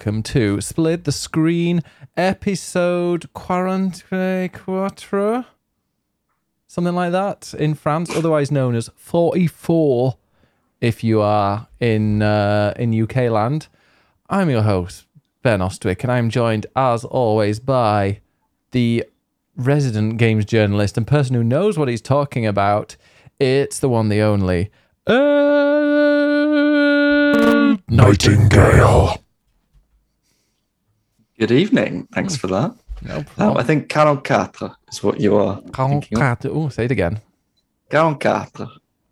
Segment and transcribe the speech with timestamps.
[0.00, 1.82] welcome to Split the Screen
[2.16, 5.44] episode quarante-quatre,
[6.66, 10.16] something like that in France, otherwise known as 44
[10.80, 13.68] if you are in uh, in UK land.
[14.30, 15.04] I'm your host,
[15.42, 18.22] Ben Ostwick, and I'm joined as always by
[18.70, 19.04] the
[19.54, 22.96] resident games journalist and person who knows what he's talking about.
[23.38, 24.70] It's the one, the only.
[25.06, 25.20] Uh,
[27.86, 29.18] Nightingale.
[31.40, 32.06] Good evening.
[32.12, 32.74] Thanks for that.
[33.00, 33.66] no Um, I problem.
[33.66, 36.38] think 44 is what you are thinking of.
[36.44, 37.22] Oh, say it again.
[37.90, 38.68] 44.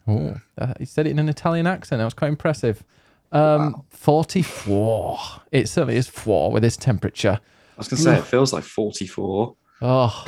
[0.07, 2.01] Oh, uh, he said it in an Italian accent.
[2.01, 2.85] That was quite impressive.
[3.33, 3.85] Um, Wow.
[3.89, 5.19] 44.
[5.53, 7.41] It certainly is four with this temperature.
[7.41, 9.55] I was going to say, it feels like 44.
[9.81, 10.25] Oh,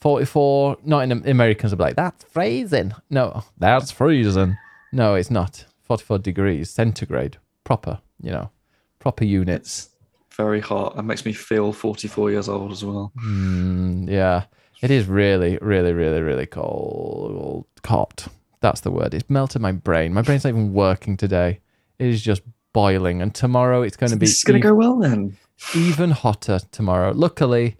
[0.00, 0.78] 44.
[0.84, 2.94] Not in Americans would be like, that's freezing.
[3.10, 4.56] No, that's freezing.
[4.92, 5.66] No, it's not.
[5.82, 7.36] 44 degrees centigrade.
[7.62, 8.50] Proper, you know,
[8.98, 9.90] proper units.
[10.36, 10.96] It's very hot.
[10.96, 13.10] That makes me feel 44 years old as well.
[13.24, 14.44] Mm, yeah,
[14.82, 17.64] it is really, really, really, really cold.
[17.86, 18.28] Hot.
[18.60, 19.14] That's the word.
[19.14, 20.12] It's melted my brain.
[20.12, 21.60] My brain's not even working today.
[21.98, 22.42] It is just
[22.74, 23.22] boiling.
[23.22, 25.38] And tomorrow it's going to be is going to go well then.
[25.74, 27.12] even hotter tomorrow.
[27.12, 27.76] Luckily,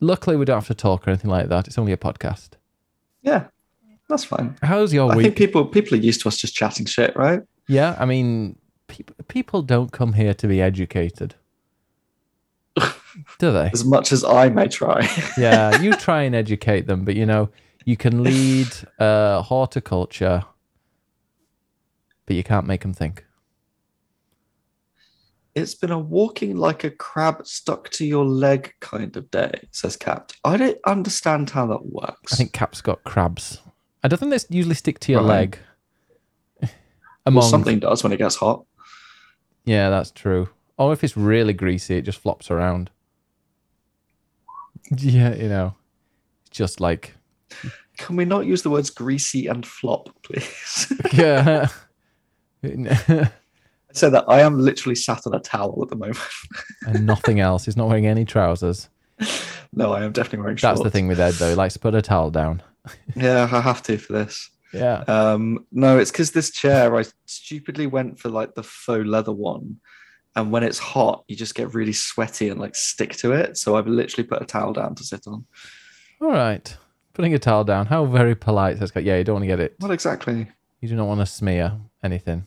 [0.00, 1.68] luckily we don't have to talk or anything like that.
[1.68, 2.50] It's only a podcast.
[3.22, 3.44] Yeah,
[4.08, 4.56] that's fine.
[4.60, 5.24] How's your I week?
[5.26, 7.42] think people people are used to us just chatting shit, right?
[7.68, 11.36] yeah, I mean, people people don't come here to be educated,
[13.38, 13.70] do they?
[13.72, 15.08] As much as I may try.
[15.38, 17.50] Yeah, you try and educate them, but you know,
[17.84, 20.44] you can lead uh, horticulture,
[22.26, 23.24] but you can't make them think.
[25.54, 29.96] it's been a walking like a crab stuck to your leg kind of day, says
[29.96, 30.32] Cap.
[30.44, 32.32] I don't understand how that works.
[32.32, 33.60] I think Cap's got crabs.
[34.04, 35.56] I don't think they usually stick to your Right.
[36.62, 36.70] leg.
[37.26, 38.64] well, something does when it gets hot.
[39.64, 40.48] Yeah, that's true.
[40.78, 42.90] Or if it's really greasy, it just flops around.
[44.96, 45.74] Yeah, you know,
[46.52, 47.14] just like
[47.98, 50.92] Can we not use the words greasy and flop, please?
[51.12, 51.66] yeah.
[52.62, 53.30] I
[53.92, 56.20] said that I am literally sat on a towel at the moment.
[56.86, 57.64] and nothing else.
[57.64, 58.88] He's not wearing any trousers.
[59.72, 60.78] no, I am definitely wearing shorts.
[60.78, 61.48] That's the thing with Ed though.
[61.48, 62.62] He likes to put a towel down.
[63.16, 64.50] Yeah, I have to for this.
[64.72, 65.04] Yeah.
[65.08, 69.80] Um, no, it's because this chair, I stupidly went for like the faux leather one.
[70.36, 73.56] And when it's hot, you just get really sweaty and like stick to it.
[73.56, 75.46] So I've literally put a towel down to sit on.
[76.20, 76.76] All right.
[77.14, 77.86] Putting a towel down.
[77.86, 78.76] How very polite.
[78.76, 79.80] Says, yeah, you don't want to get it.
[79.80, 80.46] Not exactly.
[80.82, 82.46] You do not want to smear anything.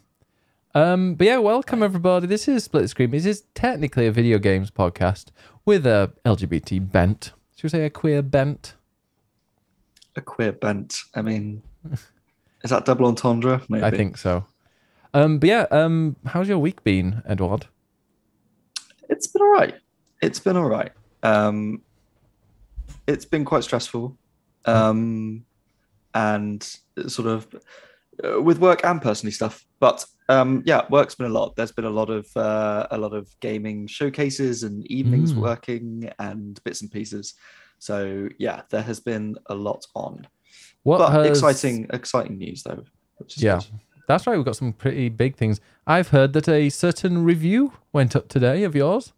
[0.75, 2.27] Um, but yeah, welcome everybody.
[2.27, 3.09] This is Split Screen.
[3.09, 5.29] This is technically a video games podcast
[5.65, 7.33] with a LGBT bent.
[7.55, 8.75] Should we say a queer bent?
[10.15, 11.01] A queer bent.
[11.15, 11.63] I mean,
[12.63, 13.63] is that double entendre?
[13.67, 13.83] Maybe.
[13.83, 14.45] I think so.
[15.11, 17.65] Um, but yeah, um, how's your week been, Edward?
[19.09, 19.75] It's been all right.
[20.21, 20.91] It's been all right.
[21.23, 21.81] Um,
[23.07, 24.17] it's been quite stressful,
[24.65, 25.45] um,
[26.13, 26.61] and
[27.07, 27.47] sort of
[28.23, 29.65] uh, with work and personally stuff.
[29.79, 31.55] But um, yeah, work's been a lot.
[31.55, 35.41] There's been a lot of uh, a lot of gaming showcases and evenings Mm.
[35.41, 37.33] working and bits and pieces.
[37.79, 40.27] So yeah, there has been a lot on.
[40.83, 42.83] What but has- exciting, exciting news though.
[43.17, 43.57] Which is Yeah.
[43.59, 43.79] good.
[44.09, 44.35] That's right.
[44.35, 45.61] We've got some pretty big things.
[45.85, 49.13] I've heard that a certain review went up today of yours.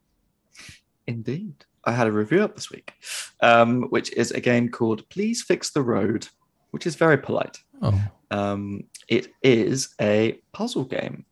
[1.08, 1.64] Indeed.
[1.86, 2.92] I had a review up this week,
[3.40, 6.28] um, which is a game called Please Fix the Road,
[6.72, 7.58] which is very polite.
[7.82, 11.26] Oh, Um, it is a puzzle game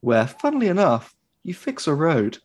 [0.00, 2.38] where, funnily enough, you fix a road.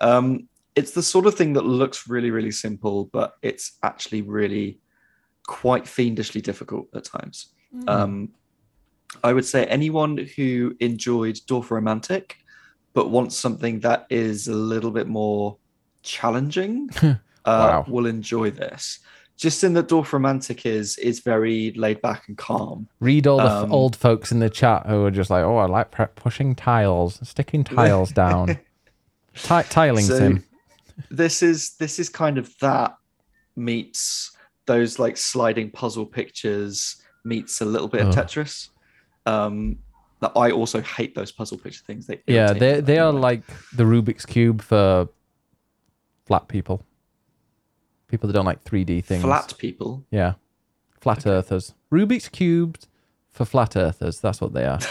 [0.00, 4.78] Um, it's the sort of thing that looks really, really simple, but it's actually really
[5.46, 7.48] quite fiendishly difficult at times.
[7.86, 8.30] Um,
[9.24, 12.32] I would say anyone who enjoyed Dorfromantik
[12.92, 15.56] but wants something that is a little bit more
[16.02, 17.84] challenging uh, Wow.
[17.88, 19.00] will enjoy this.
[19.36, 22.88] Just in that Dorfromantik is is very laid back and calm.
[23.00, 25.58] Read all the f- Um, old folks in the chat who are just like, oh,
[25.58, 28.58] I like pre- pushing tiles, sticking tiles down.
[29.34, 30.44] Ti- tiling So- sim.
[31.10, 32.96] This is this is kind of that
[33.54, 34.32] meets
[34.66, 38.70] those like sliding puzzle pictures meets a little bit of Tetris.
[39.26, 39.78] Um,
[40.20, 42.06] that I also hate those puzzle picture things.
[42.06, 43.42] They Yeah, they they are like
[43.74, 45.08] the Rubik's cube for
[46.24, 46.82] flat people.
[48.08, 49.22] People that don't like 3D things.
[49.22, 50.04] flat people.
[50.10, 50.34] Yeah.
[51.00, 51.30] Flat Okay.
[51.30, 51.74] earthers.
[51.92, 52.86] Rubik's cubes
[53.30, 54.20] for flat earthers.
[54.20, 54.78] That's what they are.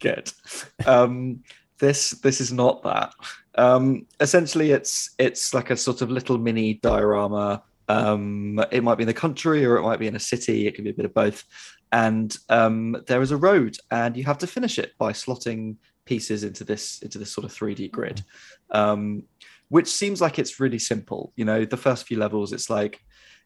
[0.00, 0.30] Good.
[0.86, 1.42] Um,
[1.78, 3.14] this this is not that.
[3.56, 7.62] Um, essentially, it's it's like a sort of little mini diorama.
[7.88, 10.66] Um, it might be in the country or it might be in a city.
[10.66, 11.44] It could be a bit of both.
[11.92, 16.44] And um, there is a road, and you have to finish it by slotting pieces
[16.44, 18.22] into this into this sort of 3D grid,
[18.70, 19.22] um,
[19.68, 21.32] which seems like it's really simple.
[21.36, 23.00] You know, the first few levels, it's like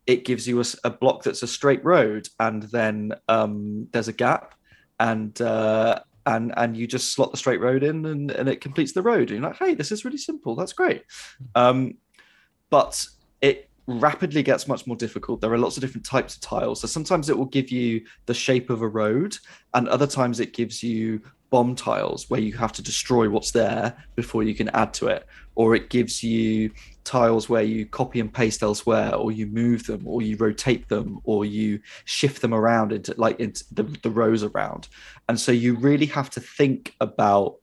[0.06, 4.54] it gives you a block that's a straight road, and then um, there's a gap,
[4.98, 8.92] and uh, and and you just slot the straight road in, and, and it completes
[8.92, 9.30] the road.
[9.30, 10.54] And you're like, hey, this is really simple.
[10.56, 11.04] That's great.
[11.54, 11.98] Um,
[12.70, 13.06] but
[13.40, 15.40] it rapidly gets much more difficult.
[15.40, 16.80] There are lots of different types of tiles.
[16.80, 19.36] So sometimes it will give you the shape of a road,
[19.74, 23.96] and other times it gives you bomb tiles where you have to destroy what's there
[24.14, 25.26] before you can add to it,
[25.56, 26.70] or it gives you
[27.02, 31.20] tiles where you copy and paste elsewhere, or you move them, or you rotate them,
[31.24, 34.88] or you shift them around into like into the, the rows around.
[35.28, 37.59] And so you really have to think about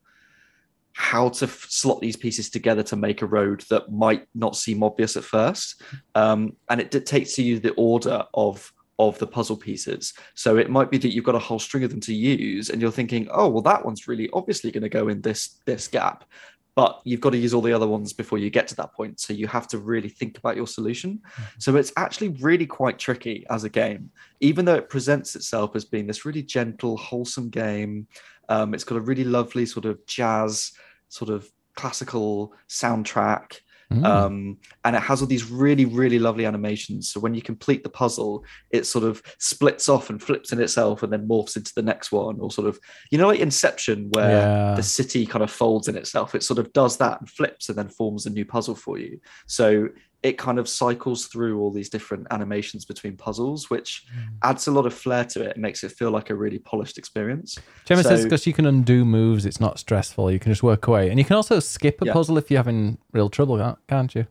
[0.98, 4.82] how to f- slot these pieces together to make a road that might not seem
[4.82, 5.84] obvious at first.
[6.16, 10.16] Um, and it dictates to you the order of of the puzzle pieces.
[10.34, 12.82] So it might be that you've got a whole string of them to use and
[12.82, 16.26] you're thinking oh well that one's really obviously going to go in this this gap.
[16.74, 19.20] But you've got to use all the other ones before you get to that point.
[19.20, 21.22] So you have to really think about your solution.
[21.58, 24.10] So it's actually really quite tricky as a game
[24.40, 28.08] even though it presents itself as being this really gentle wholesome game
[28.50, 30.72] um, it's got a really lovely sort of jazz
[31.10, 33.60] sort of classical soundtrack
[33.90, 34.06] Mm.
[34.06, 37.90] um, and it has all these really really lovely animations so when you complete the
[37.90, 41.82] puzzle it sort of splits off and flips in itself and then morphs into the
[41.82, 42.78] next one or sort of
[43.12, 44.76] you know like inception where yeah.
[44.76, 47.78] the city kind of folds in itself it sort of does that and flips and
[47.78, 49.88] then forms a new puzzle for you so
[50.28, 54.34] it kind of cycles through all these different animations between puzzles which Mm.
[54.50, 56.98] adds a lot of flair to it and makes it feel like a really polished
[56.98, 60.32] experience Gemma says because you can undo moves, it's not stressful.
[60.32, 62.14] You can just work away, and you can also skip a Yeah.
[62.14, 63.58] puzzle if you're having real trouble,
[63.88, 64.26] can't- you?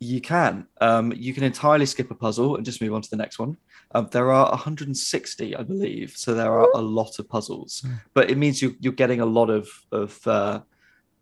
[0.00, 0.66] You can.
[0.80, 3.56] Um, you can entirely skip a puzzle and just move on to the next one.
[3.94, 7.82] Um, there are 160, I believe, so there are a lot of puzzles.
[7.86, 7.92] Hmm.
[8.14, 10.60] But it means you, you're getting a lot of of uh,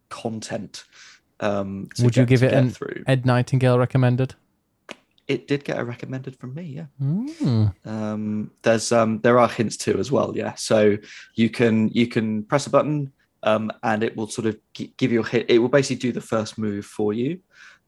[0.08, 0.84] content.
[1.40, 3.04] Um, Would you give it an through?
[3.06, 4.34] Ed Nightingale recommended?
[5.26, 6.62] It did get a recommended from me.
[6.64, 6.86] Yeah.
[7.00, 7.74] Mm.
[7.86, 10.32] Um, there's um, there are hints too as well.
[10.36, 10.54] Yeah.
[10.54, 10.96] So
[11.34, 15.12] you can you can press a button um, and it will sort of gi- give
[15.12, 15.48] you a hit.
[15.48, 17.38] It will basically do the first move for you,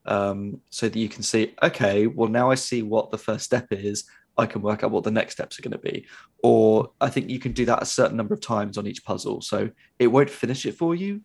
[0.07, 1.55] um, so that you can see.
[1.63, 4.05] Okay, well now I see what the first step is.
[4.39, 6.07] I can work out what the next steps are going to be.
[6.43, 9.43] Or I think you can do that a certain number of times on each puzzle.
[9.43, 11.21] So it won't finish it for you,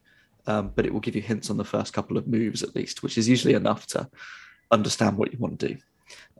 [0.47, 3.03] um, but it will give you hints on the first couple of moves at least,
[3.03, 4.09] which is usually enough to
[4.71, 5.77] understand what you want to do.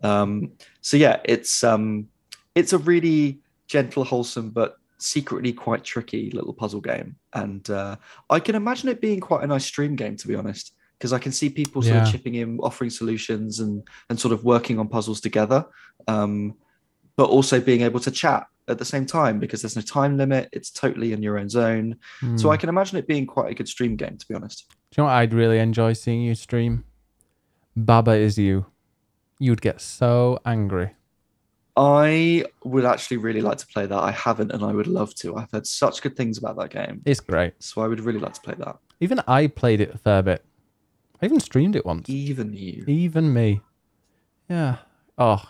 [0.02, 2.08] Um, so yeah, it's um,
[2.56, 7.18] it's a really gentle, wholesome, but secretly quite tricky little puzzle game.
[7.34, 7.98] And uh,
[8.30, 11.20] I can imagine it being quite a nice stream game, to be honest, because I
[11.20, 12.04] can see people sort Yeah.
[12.04, 15.66] of chipping in, offering solutions, and and sort of working on puzzles together.
[16.08, 16.56] Um,
[17.18, 20.50] but also being able to chat at the same time because there's no time limit.
[20.52, 21.96] It's totally in your own zone.
[22.22, 22.52] So Mm.
[22.52, 24.66] I can imagine it being quite a good stream game, to be honest.
[24.70, 26.84] Do you know what I'd really enjoy seeing you stream?
[27.76, 28.66] Baba is you.
[29.40, 30.92] You'd get so angry.
[31.76, 33.98] I would actually really like to play that.
[34.00, 35.36] I haven't, and I would love to.
[35.36, 37.54] I've heard such good things about that game, It's great.
[37.60, 38.78] so I would really like to play that.
[39.00, 40.44] Even I played it a fair bit.
[41.22, 42.10] I even streamed it once.
[42.10, 42.84] Even you.
[42.88, 43.62] Even me.
[44.50, 44.78] Yeah.
[45.20, 45.44] Oh,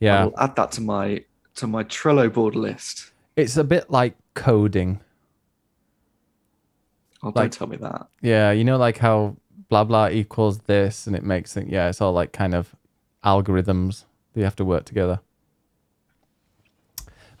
[0.00, 0.14] yeah.
[0.14, 0.24] I yeah.
[0.24, 1.22] will add that to my
[1.56, 3.10] to my Trello board list.
[3.36, 5.00] It's a bit like coding.
[7.22, 8.08] Oh, don't tell me that.
[8.20, 9.36] Yeah, you know, like how
[9.68, 11.68] blah blah equals this, and it makes it.
[11.68, 12.74] Yeah, it's all like kind of
[13.24, 15.20] algorithms that you have to work together.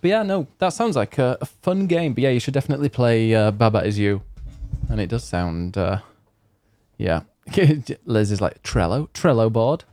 [0.00, 2.14] But yeah, no, that sounds like a, a fun game.
[2.14, 4.22] But yeah, you should definitely play uh, Baba is You,
[4.88, 5.76] and it does sound.
[5.76, 5.98] Uh,
[6.96, 7.22] yeah,
[8.04, 9.84] Liz is like Trello, Trello board.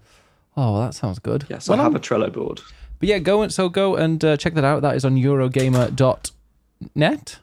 [0.58, 1.46] Oh, well, that sounds good.
[1.50, 2.62] Yes, Well, I have I'm- a Trello board.
[3.00, 4.82] But yeah, go and so go and uh, check that out.
[4.82, 7.40] That is on Eurogamer.net.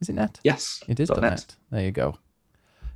[0.00, 0.38] Is it net?
[0.44, 1.20] Yes, It is .net.
[1.22, 1.56] net.
[1.70, 2.18] There you go.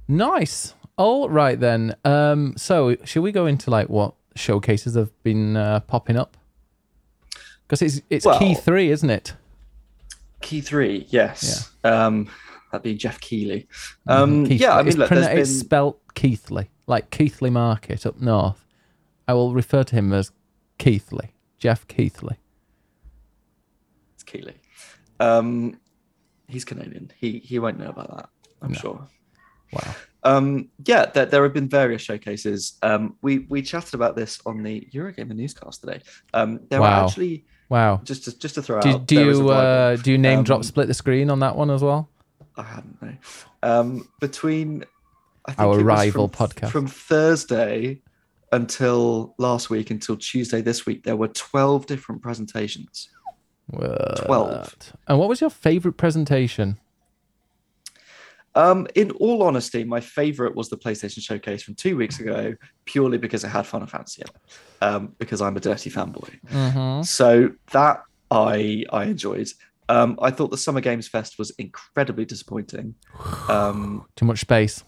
[0.06, 0.74] Nice.
[0.96, 1.96] All right then.
[2.04, 6.36] Um, so should we go into like what showcases have been uh, popping up?
[7.66, 9.34] Because it's it's key three, isn't it?
[10.42, 11.70] Key three, yes.
[11.84, 12.28] Um,
[12.70, 13.66] that'd be Jeff Keighley.
[14.06, 14.56] Um, Keithley.
[14.56, 18.64] yeah, I mean, it's, look, pronu- there's it's spelt Keithley, like Keithley Market up north.
[19.26, 20.30] I will refer to him as
[20.78, 21.30] Keithley,
[21.62, 22.38] Jeff Keithley.
[24.14, 24.54] it's Keighley.
[25.20, 25.78] Um,
[26.48, 27.12] he's Canadian.
[27.16, 28.28] He he won't know about that.
[28.60, 28.78] I'm No.
[28.78, 29.08] sure.
[29.72, 29.94] Wow.
[30.24, 32.78] Um, yeah, there, there have been various showcases.
[32.80, 36.00] Um, we we chatted about this on the Eurogamer newscast today.
[36.32, 37.00] Um, there Wow.
[37.00, 38.00] are actually Wow.
[38.04, 39.06] just to, just to throw Do, out.
[39.06, 41.40] do there is a you uh, do you name drop Um, split the screen on
[41.40, 42.08] that one as well?
[42.56, 43.16] I hadn't no.
[43.64, 44.84] Um, between
[45.44, 46.70] I think Our rival from, podcast.
[46.70, 48.00] from Thursday
[48.52, 53.08] until last week until Tuesday this week, there were twelve different presentations.
[53.66, 54.26] What?
[54.26, 54.92] 12.
[55.08, 56.78] And what was your favorite presentation?
[58.54, 62.54] Um, in all honesty, my favorite was the PlayStation Showcase from two weeks ago,
[62.84, 64.84] purely because it had Final Fantasy in it.
[64.84, 66.38] Um, because I'm a dirty fanboy.
[66.48, 67.02] Mm-hmm.
[67.02, 69.48] So that I I enjoyed.
[69.88, 72.94] Um, I thought the Summer Games Fest was incredibly disappointing.
[73.48, 74.84] Um, Too much space.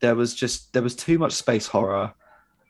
[0.00, 2.14] there was just there was too much space horror.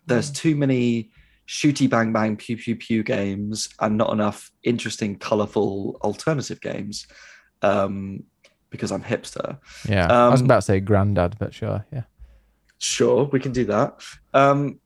[0.08, 1.10] There's too many
[1.46, 7.06] shooty bang bang pew pew pew games and not enough interesting, colourful alternative games.
[7.62, 8.24] Um,
[8.70, 9.58] because I'm hipster.
[9.88, 10.06] Yeah.
[10.12, 11.86] I was Um, about to say granddad, but sure.
[11.90, 12.02] Yeah.
[12.78, 14.00] Sure, we can do that.
[14.34, 14.78] Um,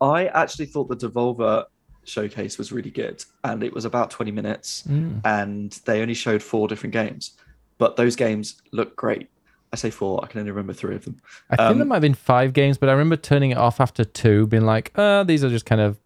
[0.00, 1.66] I actually thought the Devolver
[2.04, 5.20] showcase was really good, and it was about 20 minutes, Mm.
[5.24, 7.36] and they only showed four different games,
[7.78, 9.28] but those games look great.
[9.72, 11.20] I say four, I can only remember three of them.
[11.50, 13.80] I think there Um, might have been five games, but I remember turning it off
[13.80, 15.98] after two, being like, uh, these are just kind of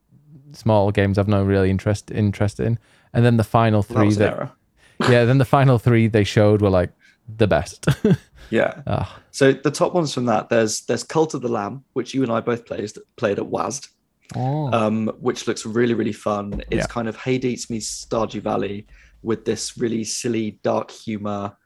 [0.53, 2.79] small games I've no really interest interest in.
[3.13, 4.53] And then the final Well, that three an that,
[5.11, 6.91] yeah, then the final three they showed were like
[7.29, 7.87] the best.
[8.51, 8.83] Yeah.
[8.87, 12.23] Ah, So the top ones from that, there's there's Cult of the Lamb, which you
[12.23, 13.89] and I both played played at WASD,
[14.37, 14.71] oh.
[14.71, 16.61] um, which looks really really fun.
[16.71, 16.87] It's Yeah.
[16.87, 18.87] kind of Hades meets Stardew Valley
[19.23, 21.57] with this really silly dark humor,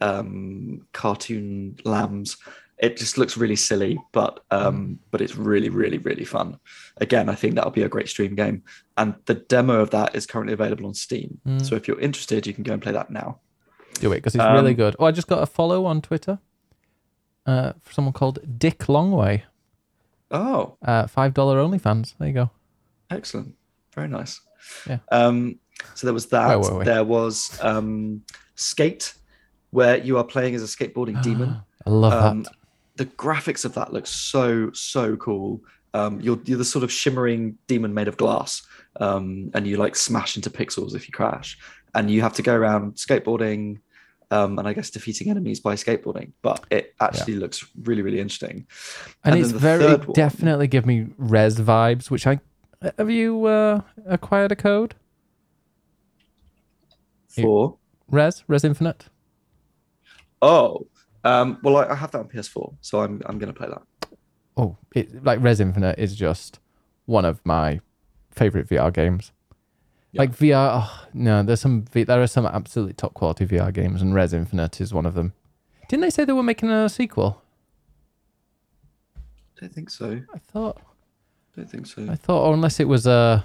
[0.00, 2.36] um, cartoon lambs.
[2.78, 6.58] It just looks really silly, but um, but it's really really really fun.
[6.98, 8.62] Again, I think that'll be a great stream game,
[8.98, 11.40] and the demo of that is currently available on Steam.
[11.46, 11.64] Mm.
[11.64, 13.38] So if you're interested, you can go and play that now.
[13.94, 14.96] do it because it's really um, good.
[14.98, 16.38] Oh, I just got a follow on Twitter.
[17.46, 19.42] Uh, for someone called Dick Longway,
[20.30, 22.14] Oh, uh, five dollar OnlyFans.
[22.18, 22.50] There you go.
[23.10, 23.54] Excellent.
[23.94, 24.40] Very nice.
[24.88, 24.98] Yeah.
[25.12, 25.60] Um,
[25.94, 26.48] so there was that.
[26.48, 26.84] Wait, wait, wait.
[26.86, 28.22] There was um,
[28.56, 29.14] Skate,
[29.76, 31.56] where you are playing as a skateboarding demon.
[31.86, 32.52] I love Um, that.
[32.96, 35.60] the graphics of that look so so cool.
[35.92, 38.62] Um, you're you're the sort of shimmering demon made of glass,
[39.00, 41.58] um, and you like smash into pixels if you crash,
[41.94, 43.78] and you have to go around skateboarding,
[44.30, 46.32] um, and I guess defeating enemies by skateboarding.
[46.42, 48.66] But it actually looks really really interesting.
[49.24, 52.40] And, and it's the very definitely give me Rez vibes, which I
[52.98, 54.94] have you uh, acquired a code?
[57.28, 57.76] For
[58.08, 59.06] Rez, Rez Infinite.
[60.42, 60.86] Oh,
[61.24, 63.82] um, well I, I have that on PS4, so I'm I'm gonna play that.
[64.56, 66.60] Oh, it like Rez Infinite is just
[67.06, 67.80] one of my
[68.30, 69.32] favorite VR games.
[70.12, 70.22] Yeah.
[70.22, 74.00] Like VR, oh, no, there's some V- there are some absolutely top quality VR games,
[74.02, 75.32] and Rez Infinite is one of them.
[75.88, 77.42] Didn't they say they were making a sequel?
[79.16, 80.20] I Don't think so.
[80.34, 82.06] I thought, I Don't think so.
[82.08, 83.44] I thought, or unless it was a.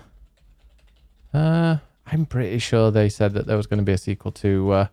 [1.34, 4.72] Uh, I'm pretty sure they said that there was going to be a sequel to
[4.72, 4.88] uh,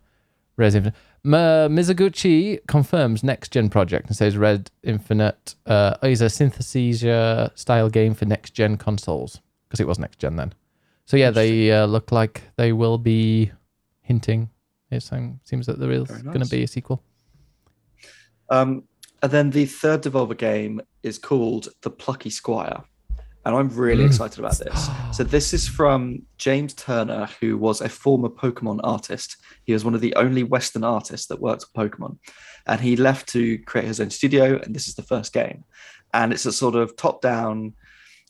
[0.57, 0.95] Rez Infinite.
[1.23, 7.89] Ma- Mizuguchi confirms next gen project and says Red Infinite uh, is a synthesizer style
[7.89, 10.53] game for next gen consoles because it was next gen then.
[11.05, 13.51] So yeah, they uh, look like they will be
[14.01, 14.49] hinting.
[14.91, 17.03] It seems that there is Very going to be a sequel.
[18.49, 18.83] Um,
[19.21, 22.83] and then the third Devolver game is called The Plucky Squire.
[23.45, 24.07] And I'm really Mm.
[24.07, 24.89] excited about this.
[25.13, 29.37] So, this is from James Turner, who was a former Pokemon artist.
[29.63, 32.17] He was one of the only Western artists that worked on Pokemon.
[32.67, 35.63] And he left to create his own studio, and this is the first game.
[36.13, 37.73] And it's a sort of top down,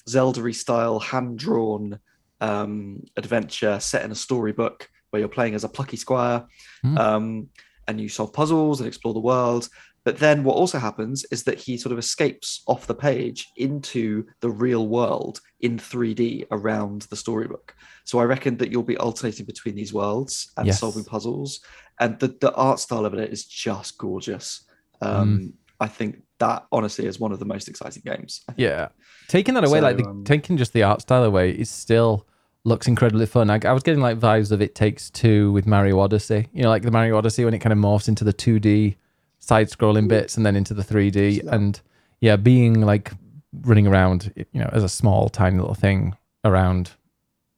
[0.07, 1.99] Zelda style, hand drawn
[2.41, 6.45] um, adventure set in a storybook where you're playing as a plucky squire
[6.83, 6.97] Hmm.
[6.97, 7.47] um,
[7.87, 9.67] and you solve puzzles and explore the world.
[10.09, 14.25] But then what also happens is that he sort of escapes off the page into
[14.39, 17.75] the real world in 3D around the storybook.
[18.05, 20.79] So I reckon that you'll be alternating between these worlds and yes.
[20.79, 21.59] solving puzzles.
[21.99, 24.63] And the, the art style of it is just gorgeous.
[24.99, 25.53] Um, mm.
[25.79, 28.41] I think that honestly is one of the most exciting games.
[28.57, 28.87] Yeah.
[29.27, 32.25] Taking that away, so, like the, um, taking just the art style away, is still
[32.63, 33.51] looks incredibly fun.
[33.51, 36.47] I, I, was getting like vibes of It Takes Two with Mario Odyssey.
[36.51, 38.95] You know, like the Mario Odyssey when it kind of morphs into the 2D
[39.39, 40.09] side scrolling mm.
[40.09, 41.47] bits and then into the 3D.
[41.47, 41.79] And
[42.21, 43.11] yeah, being like
[43.53, 46.91] running around, you know, as a small, tiny little thing around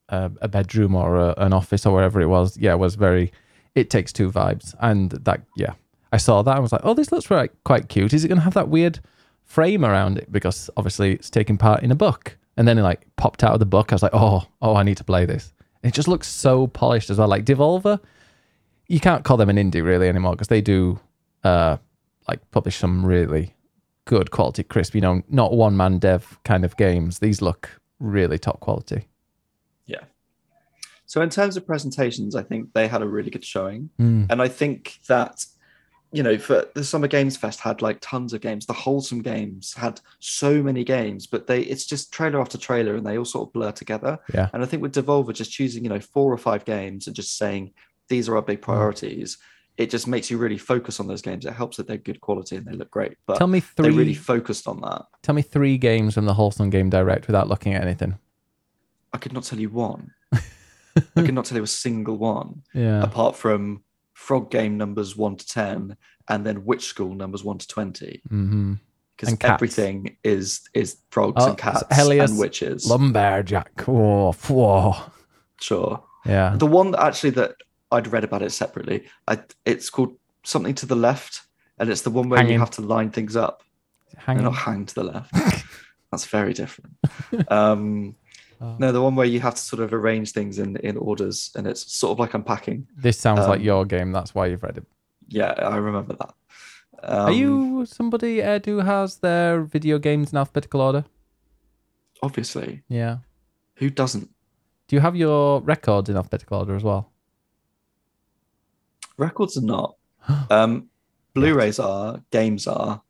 [0.10, 3.32] a bedroom or a, an office or wherever it was, yeah, was very,
[3.76, 4.76] it takes two vibes.
[4.82, 5.74] And that, yeah,
[6.12, 6.58] I saw that.
[6.58, 8.14] I was like, oh, this looks like quite cute.
[8.14, 9.00] Is it going to have that weird
[9.46, 10.30] frame around it?
[10.30, 12.38] Because obviously it's taking part in a book.
[12.58, 13.92] And then it like popped out of the book.
[13.92, 15.54] I was like, oh, oh, I need to play this.
[15.82, 17.30] It just looks so polished as well.
[17.30, 18.00] Like Devolver,
[18.88, 21.00] you can't call them an indie really anymore because they do
[21.44, 21.78] uh
[22.28, 23.56] like publish some really
[24.06, 27.20] good quality, crisp, you know, not one man dev kind of games.
[27.20, 27.70] These look
[28.00, 29.08] really top quality.
[29.86, 30.04] Yeah.
[31.06, 33.90] So in terms of presentations, I think they had a really good showing.
[34.00, 34.28] Mm.
[34.30, 35.46] And I think that,
[36.12, 38.66] you know, for the Summer Games Fest had like tons of games.
[38.66, 43.06] The Wholesome Games had so many games, but they it's just trailer after trailer and
[43.06, 44.20] they all sort of blur together.
[44.34, 44.50] Yeah.
[44.54, 47.38] And I think with Devolver just choosing, you know, four or five games and just
[47.38, 47.74] saying
[48.10, 49.38] these are our big priorities,
[49.84, 51.46] it just makes you really focus on those games.
[51.46, 53.18] It helps that they're good quality and they look great.
[53.26, 53.92] But Tell me they three.
[53.96, 55.04] really focused on that.
[55.24, 58.18] Tell me three games from the Wholesome Game Direct without looking at anything.
[59.14, 60.12] I could not tell you one.
[60.34, 60.42] I
[61.16, 63.04] could not tell you a single one Yeah.
[63.04, 63.84] apart from
[64.14, 65.98] Frog Game numbers one to ten,
[66.28, 68.22] and then Witch School numbers one to twenty.
[68.30, 68.74] Mm-hmm.
[69.18, 72.88] Because everything is is frogs Oh, and cats and witches.
[72.90, 73.82] Lumberjack.
[73.82, 74.96] Whoa, whoa.
[75.60, 76.04] sure.
[76.26, 76.56] Yeah.
[76.58, 77.56] The one that actually that
[77.92, 79.06] I'd read about it separately.
[79.28, 81.42] I, it's called something to the left,
[81.78, 82.54] and it's the one where Hanging.
[82.54, 83.64] you have to line things up.
[84.16, 85.34] No, Hang not hang to the left.
[86.12, 86.96] That's very different.
[87.50, 88.16] Um,
[88.64, 88.76] Oh.
[88.78, 91.66] no, the one where you have to sort of arrange things in in orders, and
[91.66, 92.88] it's sort of like unpacking.
[92.96, 94.12] This sounds like um, your game.
[94.12, 94.86] That's why you've read it.
[95.30, 96.34] Yeah, I remember that.
[97.02, 101.06] Um, Are you somebody Ed who has their video games in alphabetical order?
[102.22, 102.84] obviously?
[102.88, 103.18] Yeah.
[103.78, 104.30] Who doesn't?
[104.88, 107.11] Do you have your records in alphabetical order as well?
[109.18, 109.96] Records are not.
[110.50, 110.88] Um,
[111.34, 112.22] Blu-rays are.
[112.32, 113.02] Games are.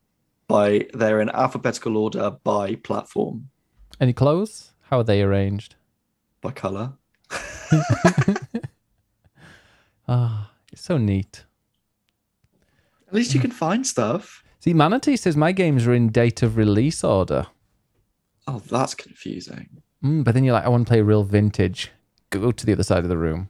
[0.48, 3.50] By they're in alphabetical order by platform,
[4.00, 4.72] Any clothes?
[4.90, 5.76] How are they arranged?
[6.42, 6.94] by color.
[10.08, 11.46] Ah, it's so neat.
[13.08, 14.44] At least you can find stuff.
[14.60, 17.48] See, Manatee says my games are in date of release order.
[18.48, 19.82] Oh, that's confusing.
[20.04, 21.92] Mm, but then you're like, I want to play real vintage.
[22.30, 23.50] Go to the other side of the room.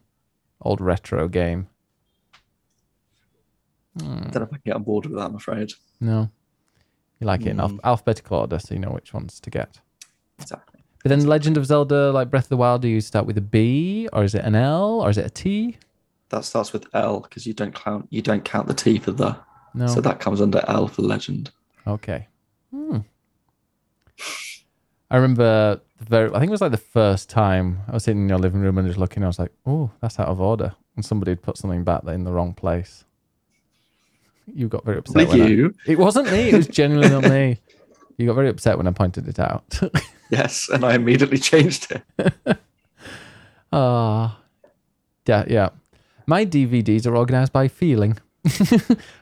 [0.61, 1.67] Old retro game.
[3.99, 5.25] I don't know if I can get on board with that.
[5.25, 5.73] I'm afraid.
[5.99, 6.29] No.
[7.19, 7.79] You like it in alph- Mm.
[7.83, 9.79] alphabetical order, so you know which ones to get.
[10.39, 10.81] Exactly.
[11.03, 13.41] But then Legend of Zelda, like Breath of the Wild, do you start with a
[13.41, 15.77] B, or is it an L, or is it a T?
[16.29, 18.07] That starts with L because you don't count.
[18.09, 19.35] You don't count the T for the.
[19.73, 19.87] No.
[19.87, 21.51] So that comes under L for legend.
[21.85, 22.27] Okay.
[22.71, 22.99] Hmm.
[25.09, 26.29] I remember the very.
[26.29, 28.77] I think it was like the first time I was sitting in your living room
[28.77, 29.23] and just looking.
[29.23, 32.15] I was like, "Oh, that's out of order," and somebody had put something back there
[32.15, 33.03] in the wrong place.
[34.53, 35.15] You got very upset.
[35.15, 36.49] With when I- you, it wasn't me.
[36.49, 37.59] It was genuinely not me.
[38.17, 39.79] You got very upset when I pointed it out.
[40.29, 42.57] yes, and I immediately changed it.
[43.73, 44.39] Ah,
[45.25, 45.69] yeah, yeah.
[46.27, 48.17] My DVDs are organized by feeling.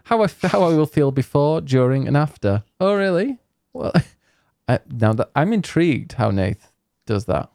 [0.06, 2.64] how I how I will feel before, during, and after.
[2.80, 3.38] Oh, really?
[3.74, 3.92] Well,
[4.68, 6.72] I, now that I'm intrigued how Nath
[7.06, 7.50] does that.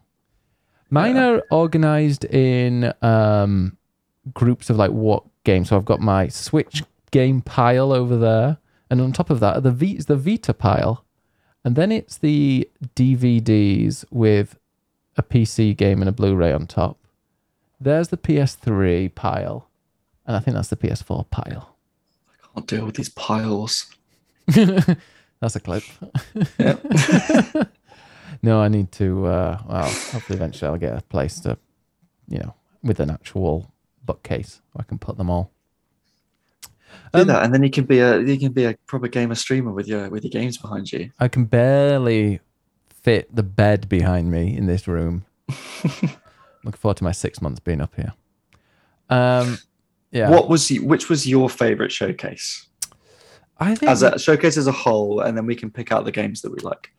[0.90, 1.28] Mine Yeah.
[1.30, 3.76] are organized in um,
[4.32, 5.70] groups of like what games.
[5.70, 6.82] So I've got my Switch
[7.14, 8.58] game pile over there,
[8.90, 11.04] and on top of that, are the v- the Vita pile,
[11.64, 14.58] and then it's the DVDs with
[15.16, 16.98] a PC game and a Blu-ray on top.
[17.80, 19.68] There's the PS3 pile,
[20.26, 21.76] and I think that's the PS4 pile.
[22.28, 23.94] I can't deal with these piles.
[24.46, 25.84] that's a clip.
[28.42, 29.26] No, I need to.
[29.26, 31.56] Uh, well, hopefully, eventually, I'll get a place to,
[32.28, 33.72] you know, with an actual
[34.04, 35.50] bookcase where I can put them all.
[37.12, 39.34] Do Um, that, and then you can be a you can be a proper gamer
[39.34, 41.10] streamer with your with your games behind you.
[41.18, 42.40] I can barely
[42.88, 45.24] fit the bed behind me in this room.
[46.64, 48.14] Looking forward to my six months being up here.
[49.10, 49.58] Um,
[50.10, 52.66] yeah, What was you, which was your favorite showcase
[53.58, 56.12] I think as a showcase as a whole, and then we can pick out the
[56.12, 56.92] games that we like.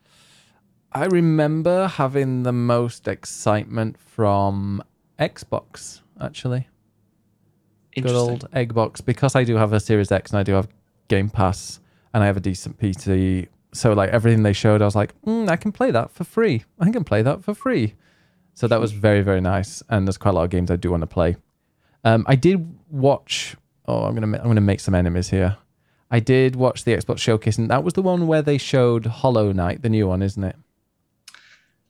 [0.92, 4.82] I remember having the most excitement from
[5.18, 6.68] Xbox, actually.
[8.02, 10.68] Good old egg box because I do have a Series X and I do have
[11.08, 11.80] Game Pass
[12.12, 13.48] and I have a decent PC.
[13.72, 16.64] So, like, everything they showed, I was like, mm, I can play that for free.
[16.78, 17.94] I can play that for free.
[18.54, 19.82] So, that was very, very nice.
[19.88, 21.36] And there's quite a lot of games I do want to play.
[22.04, 23.56] Um, I did watch.
[23.86, 25.56] Oh, I'm gonna I'm gonna make some enemies here.
[26.10, 29.50] I did watch the Xbox showcase, and that was the one where they showed Hollow
[29.52, 30.56] Knight, the new one, isn't it?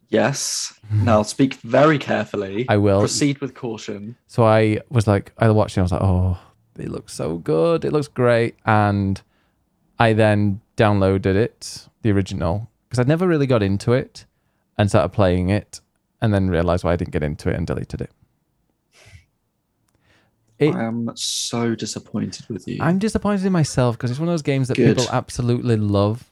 [0.09, 0.79] Yes.
[0.91, 2.65] Now speak very carefully.
[2.69, 3.01] I will.
[3.01, 4.17] proceed with caution.
[4.27, 5.81] So I was like, I watched it.
[5.81, 6.39] I was like, oh,
[6.79, 7.85] it looks so good.
[7.85, 8.55] It looks great.
[8.65, 9.21] And
[9.99, 14.27] I then downloaded it, the original, because I'd never really got into it,
[14.79, 15.81] and started playing it,
[16.21, 18.11] and then realized why I didn't get into it and deleted it.
[20.59, 22.79] It- I am so disappointed with you.
[22.81, 24.97] I'm disappointed in myself because it's one of those games that Good.
[24.97, 26.31] people absolutely love,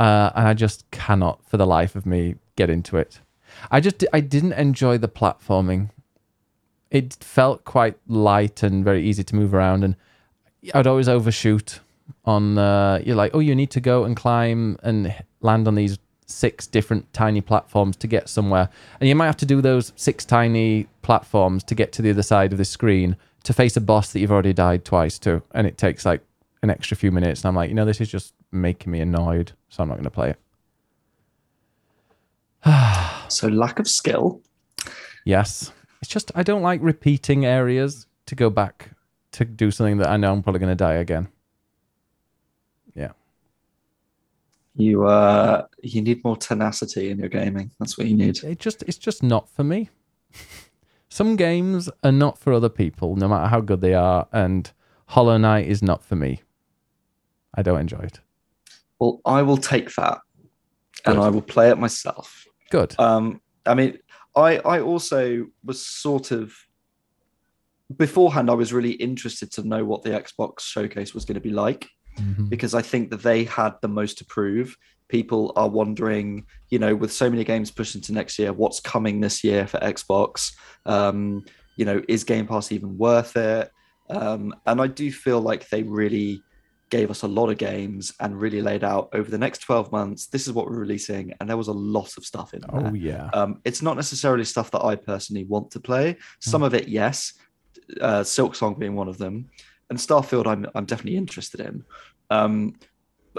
[0.00, 3.20] uh, and I just cannot, for the life of me, get into it.
[3.70, 5.90] I just I didn't enjoy the platforming.
[6.90, 9.96] It felt quite light and very easy to move around, and
[10.74, 11.80] I'd always overshoot
[12.24, 12.58] on.
[12.58, 16.66] Uh, you're like, oh, you need to go and climb and land on these six
[16.66, 18.68] different tiny platforms to get somewhere,
[19.00, 22.22] and you might have to do those six tiny platforms to get to the other
[22.22, 25.66] side of the screen to face a boss that you've already died twice to, and
[25.66, 26.22] it takes like
[26.62, 27.40] an extra few minutes.
[27.40, 30.04] And I'm like, you know, this is just making me annoyed, so I'm not going
[30.04, 30.38] to play it.
[33.28, 34.40] so lack of skill.
[35.24, 38.90] Yes, it's just I don't like repeating areas to go back
[39.32, 41.28] to do something that I know I'm probably going to die again.
[42.94, 43.12] Yeah.
[44.74, 47.70] You uh you need more tenacity in your gaming.
[47.78, 48.42] That's what you need.
[48.42, 49.90] It just it's just not for me.
[51.08, 54.70] Some games are not for other people, no matter how good they are, and
[55.08, 56.40] Hollow Knight is not for me.
[57.54, 58.20] I don't enjoy it.
[58.98, 60.20] Well, I will take that
[61.04, 62.46] and I will play it myself.
[62.72, 62.94] Good.
[62.98, 63.98] Um, I mean,
[64.34, 66.52] I I also was sort of
[67.96, 68.50] beforehand.
[68.50, 71.88] I was really interested to know what the Xbox showcase was going to be like
[72.18, 72.48] Mhm.
[72.48, 74.76] because I think that they had the most to prove.
[75.08, 79.20] People are wondering, you know, with so many games pushed into next year, what's coming
[79.20, 80.52] this year for Xbox?
[80.86, 81.44] Um,
[81.76, 83.70] you know, is Game Pass even worth it?
[84.10, 86.42] Um, and I do feel like they really
[86.92, 90.26] gave us a lot of games and really laid out over the next 12 months,
[90.26, 91.32] this is what we're releasing.
[91.40, 92.86] And there was a lot of stuff in there.
[92.86, 93.30] Oh yeah.
[93.32, 96.18] Um, it's not necessarily stuff that I personally want to play.
[96.40, 97.32] Some of it, yes.
[97.98, 99.48] Uh, Silk Song being one of them,
[99.88, 101.82] and Starfield, I'm I'm definitely interested in.
[102.28, 102.74] Um,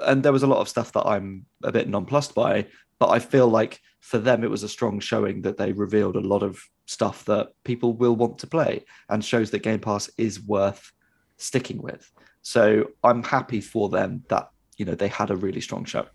[0.03, 3.19] and there was a lot of stuff that I'm a bit nonplussed by, but I
[3.19, 6.59] feel like for them it was a strong showing that they revealed a lot of
[6.87, 10.91] stuff that people will want to play and shows that Game Pass is worth
[11.37, 12.11] sticking with.
[12.43, 16.06] So I'm happy for them that you know they had a really strong show.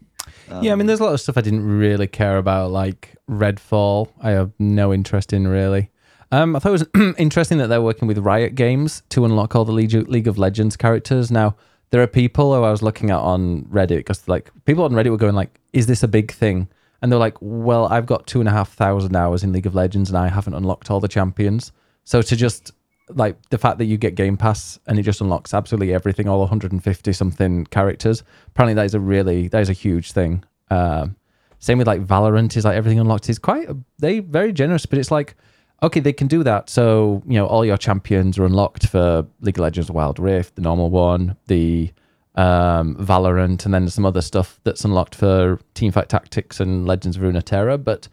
[0.60, 4.12] yeah, I mean, there's a lot of stuff I didn't really care about, like Redfall.
[4.20, 5.90] I have no interest in really.
[6.30, 9.64] Um, I thought it was interesting that they're working with Riot Games to unlock all
[9.64, 11.30] the League, League of Legends characters.
[11.30, 11.56] Now,
[11.90, 15.10] there are people who I was looking at on Reddit because, like, people on Reddit
[15.10, 16.68] were going like, "Is this a big thing?"
[17.00, 19.74] And they're like, "Well, I've got two and a half thousand hours in League of
[19.74, 21.72] Legends, and I haven't unlocked all the champions.
[22.04, 22.72] So to just
[23.10, 26.40] like the fact that you get Game Pass and it just unlocks absolutely everything, all
[26.40, 28.22] 150 something characters.
[28.48, 30.44] Apparently, that is a really that is a huge thing.
[30.70, 31.16] Um,
[31.58, 33.68] same with like Valorant is like everything unlocked is quite
[33.98, 35.34] they very generous, but it's like
[35.82, 36.70] okay they can do that.
[36.70, 40.62] So you know all your champions are unlocked for League of Legends Wild Rift, the
[40.62, 41.92] normal one, the
[42.34, 47.22] um, Valorant, and then some other stuff that's unlocked for Teamfight Tactics and Legends of
[47.22, 47.82] Runeterra.
[47.82, 48.08] But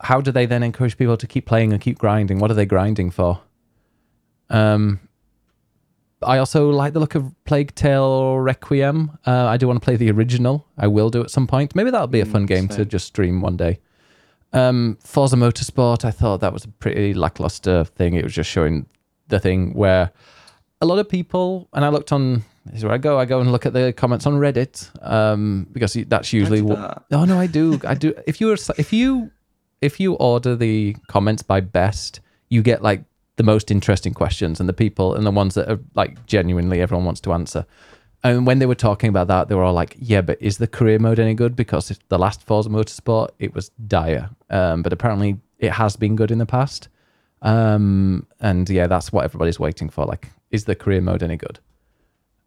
[0.00, 2.38] how do they then encourage people to keep playing and keep grinding?
[2.38, 3.40] What are they grinding for?
[4.50, 5.00] Um,
[6.22, 9.18] I also like the look of Plague Tale Requiem.
[9.26, 10.66] Uh, I do want to play the original.
[10.76, 11.74] I will do at some point.
[11.74, 13.78] Maybe that'll be a fun Mm, game to just stream one day.
[14.52, 16.04] Um, Forza Motorsport.
[16.04, 18.14] I thought that was a pretty lackluster thing.
[18.14, 18.86] It was just showing
[19.28, 20.10] the thing where
[20.82, 22.42] a lot of people, and I looked on.
[22.66, 23.18] This is where I go.
[23.18, 26.76] I go and look at the comments on Reddit um, because that's usually what.
[26.76, 27.04] that.
[27.12, 27.80] Oh no, I do.
[27.86, 28.12] I do.
[28.26, 29.30] If you were, if you,
[29.80, 33.04] if you order the comments by best, you get like
[33.40, 37.06] the most interesting questions and the people and the ones that are like genuinely everyone
[37.06, 37.64] wants to answer.
[38.22, 40.66] And when they were talking about that, they were all like, "Yeah, but is the
[40.66, 41.56] career mode any good?
[41.56, 46.16] Because it's the last Forza Motorsport, it was dire, um, but apparently it has been
[46.16, 46.88] good in the past.
[47.42, 50.04] Um, and yeah, that's what everybody's waiting for.
[50.04, 51.58] Like, is the career mode any good?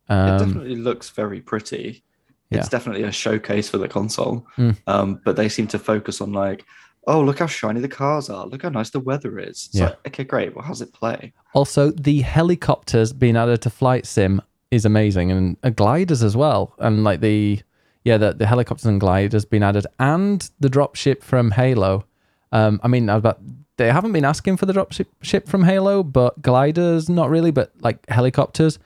[0.09, 2.03] it Um, definitely looks very pretty.
[2.51, 2.69] It's Yeah.
[2.69, 4.45] definitely a showcase for the console.
[4.57, 4.75] Mm.
[4.85, 6.65] Um, but they seem to focus on like,
[7.07, 8.45] oh, look how shiny the cars are.
[8.47, 9.67] Look how nice the weather is.
[9.67, 9.85] It's Yeah.
[9.85, 10.55] like, okay, great.
[10.55, 11.33] Well, how's it play?
[11.53, 16.73] Also, the helicopters being added to Flight Sim is amazing, and uh, gliders as well.
[16.79, 17.61] And like the
[18.03, 22.05] yeah, the, the helicopters and gliders being added, and the dropship from Halo.
[22.51, 23.39] Um, I mean, about
[23.77, 27.71] they haven't been asking for the dropship ship from Halo, but gliders not really, but
[27.81, 28.79] like helicopters.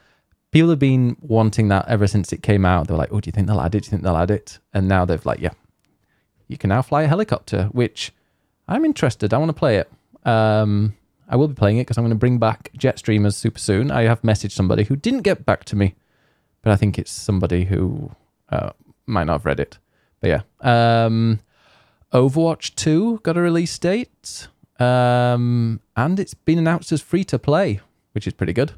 [0.52, 2.88] People have been wanting that ever since it came out.
[2.88, 3.82] They were like, "Oh, do you think they'll add it?
[3.84, 5.52] Do you think they'll add it?" And now they've like, "Yeah,
[6.48, 8.12] you can now fly a helicopter," which
[8.68, 9.34] I'm interested.
[9.34, 9.90] I want to play it.
[10.26, 10.96] Um,
[11.30, 13.92] I will be playing it because I'm going to bring back Jetstreamers super soon.
[13.92, 15.96] I have messaged somebody who didn't get back to me,
[16.62, 18.12] but I think it's somebody who
[18.50, 18.70] uh,
[19.06, 19.78] might not have read it.
[20.22, 20.42] But yeah,
[21.06, 21.40] um,
[22.14, 24.48] Overwatch 2 got a release date,
[24.80, 27.82] um, and it's been announced as free to play,
[28.14, 28.72] which is pretty good.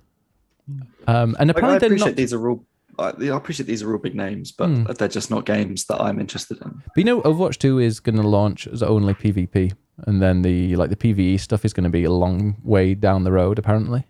[1.08, 2.15] Um, and Like, I apparently they're appreciate not.
[2.15, 2.65] these are all.
[2.99, 4.83] I I appreciate these are all big names, but Hmm.
[4.97, 6.69] they're just not games that I'm interested in.
[6.85, 9.71] But you know, Overwatch 2 is going to launch as only PvP,
[10.07, 13.23] and then the like the PVE stuff is going to be a long way down
[13.23, 14.05] the road, apparently.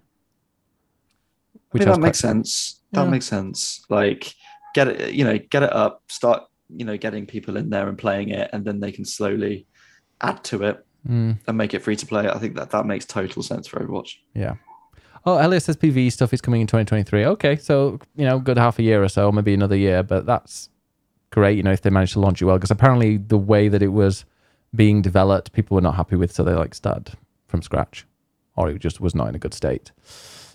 [1.73, 2.82] I mean, that quite- makes sense.
[2.93, 3.10] That Yeah.
[3.12, 3.86] makes sense.
[3.89, 4.34] Like,
[4.73, 6.43] get it, you know, get it up, start,
[6.75, 9.67] you know, getting people in there and playing it, and then they can slowly
[10.21, 12.28] add to it Mm, and make it free to play.
[12.28, 14.15] I think that that makes total sense for Overwatch.
[14.34, 14.56] yeah.
[15.25, 17.25] Oh, PvE stuff is coming in 2023.
[17.25, 20.69] Okay, so you know, good half a year or so, maybe another year, but that's
[21.29, 21.58] great.
[21.58, 23.89] You know, if they manage to launch it well, because apparently the way that it
[23.89, 24.25] was
[24.75, 27.15] being developed, people were not happy with, so they like started
[27.47, 28.05] from scratch,
[28.55, 29.91] or it just was not in a good state.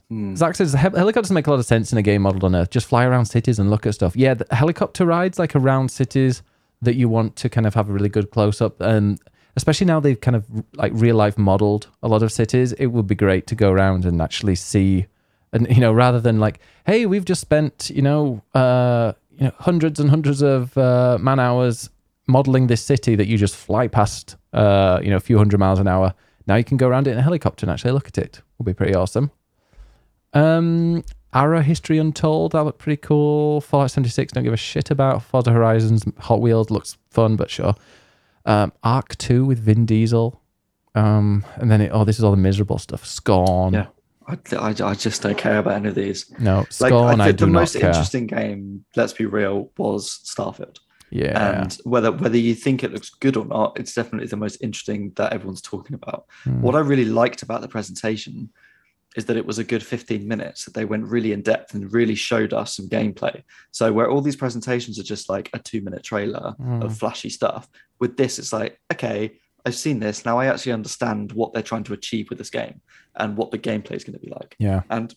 [0.08, 0.34] Hmm.
[0.34, 2.70] Zach says helicopters make a lot of sense in a game modeled on Earth.
[2.70, 4.14] Just fly around cities and look at stuff.
[4.14, 6.42] Yeah, the helicopter rides like around cities
[6.82, 9.18] that you want to kind of have a really good close up, and
[9.56, 12.72] especially now they've kind of like real life modeled a lot of cities.
[12.72, 15.06] It would be great to go around and actually see
[15.52, 19.52] and you know, rather than like, hey, we've just spent you know, uh, you know,
[19.58, 21.90] hundreds and hundreds of uh, man hours
[22.26, 25.78] modeling this city that you just fly past, uh, you know, a few hundred miles
[25.78, 26.14] an hour.
[26.46, 28.42] Now you can go around it in a helicopter and actually look at it.
[28.58, 29.30] Will be pretty awesome.
[30.32, 33.60] Um, Ara History Untold, that looked pretty cool.
[33.60, 35.22] Fallout 76, don't give a shit about.
[35.22, 37.74] Forza Horizons, Hot Wheels looks fun, but sure.
[38.44, 40.40] Um, Ark 2 with Vin Diesel.
[40.94, 43.04] Um, and then, it, oh, this is all the miserable stuff.
[43.04, 43.74] Scorn.
[43.74, 43.86] Yeah.
[44.26, 46.30] I, I, I just don't care about any of these.
[46.38, 47.88] No, Like, Scorn, I I, think do the most care.
[47.88, 50.78] interesting game, let's be real, was Starfield.
[51.10, 51.60] Yeah.
[51.62, 55.12] And whether whether you think it looks good or not, it's definitely the most interesting
[55.16, 56.26] that everyone's talking about.
[56.42, 56.60] Hmm.
[56.60, 58.50] What I really liked about the presentation
[59.16, 61.92] is that it was a good 15 minutes that they went really in depth and
[61.92, 63.42] really showed us some gameplay.
[63.70, 66.82] So where all these presentations are just like a two minute trailer Hmm.
[66.82, 67.68] of flashy stuff,
[68.00, 70.24] with this it's like, okay, I've seen this.
[70.24, 72.80] Now I actually understand what they're trying to achieve with this game
[73.16, 74.56] and what the gameplay is going to be like.
[74.58, 74.82] yeah.
[74.90, 75.14] And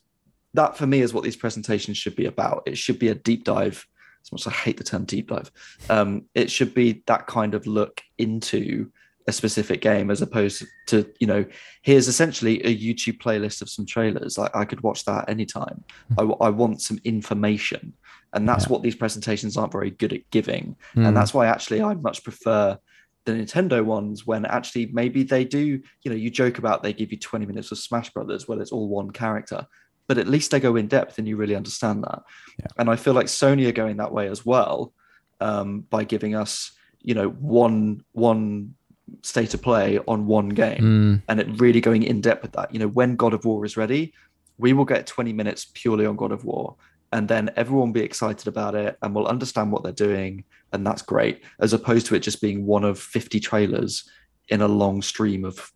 [0.54, 2.64] that for me is what these presentations should be about.
[2.66, 3.86] It should be a deep dive.
[4.24, 5.52] As much as I hate the term deep dive,
[5.90, 8.92] um, it should be that kind of look into
[9.28, 11.46] a specific game as opposed to, you know,
[11.82, 14.38] here's essentially a YouTube playlist of some trailers.
[14.38, 15.84] Like I could watch that anytime.
[16.18, 17.94] I, I want some information.
[18.34, 18.70] And that's Yeah.
[18.74, 20.78] what these presentations aren't very good at giving.
[20.94, 21.06] Hmm.
[21.06, 22.78] And that's why actually I much prefer
[23.26, 27.12] the Nintendo ones when actually maybe they do, you know, you joke about they give
[27.12, 29.68] you 20 minutes of Smash Brothers where it's all one character,
[30.08, 32.24] but at least they go in depth and you really understand that.
[32.58, 32.68] Yeah.
[32.78, 34.94] And I feel like Sony are going that way as well
[35.42, 38.76] um, by giving us, you know, one one
[39.22, 41.16] state of play on one game Hmm.
[41.30, 42.74] and it really going in depth with that.
[42.74, 44.14] You know, when God of War is ready,
[44.58, 46.76] we will get 20 minutes purely on God of War.
[47.14, 50.44] And then everyone will be excited about it and will understand what they're doing.
[50.74, 54.10] And that's great, as opposed to it just being one of 50 trailers
[54.50, 55.72] in a long stream of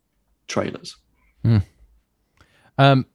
[0.46, 0.96] trailers.
[2.78, 3.06] Um,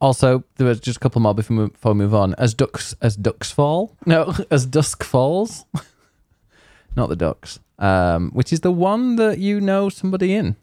[0.00, 2.34] also, there was just a couple more before we move, before we move on.
[2.34, 5.64] As ducks, as ducks fall, no, as dusk falls,
[6.96, 7.58] not the ducks.
[7.78, 10.56] Um, which is the one that you know somebody in.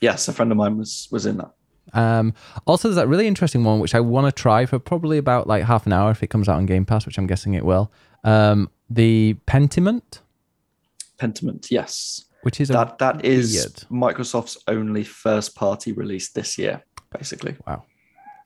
[0.00, 1.52] Yes, a friend of mine was was in that.
[1.92, 2.34] Um,
[2.66, 5.64] also, there's that really interesting one which I want to try for probably about like
[5.64, 7.90] half an hour if it comes out on Game Pass, which I'm guessing it will.
[8.24, 10.20] Um, the Pentiment,
[11.18, 12.24] Pentiment, yes.
[12.42, 13.84] which is That that is.
[13.90, 16.82] Microsoft's only first party release this year,
[17.16, 17.56] basically.
[17.66, 17.84] wow,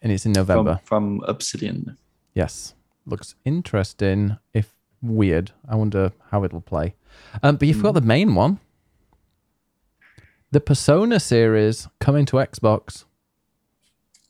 [0.02, 0.80] and it's in November.
[0.84, 1.96] From, from Obsidian.
[2.34, 2.74] Yes.
[3.06, 5.52] Looks interesting, if weird.
[5.68, 6.94] I wonder how it'll play.
[7.42, 8.58] Um, but you forgot the main one.
[10.50, 13.04] The Persona series coming to Xbox.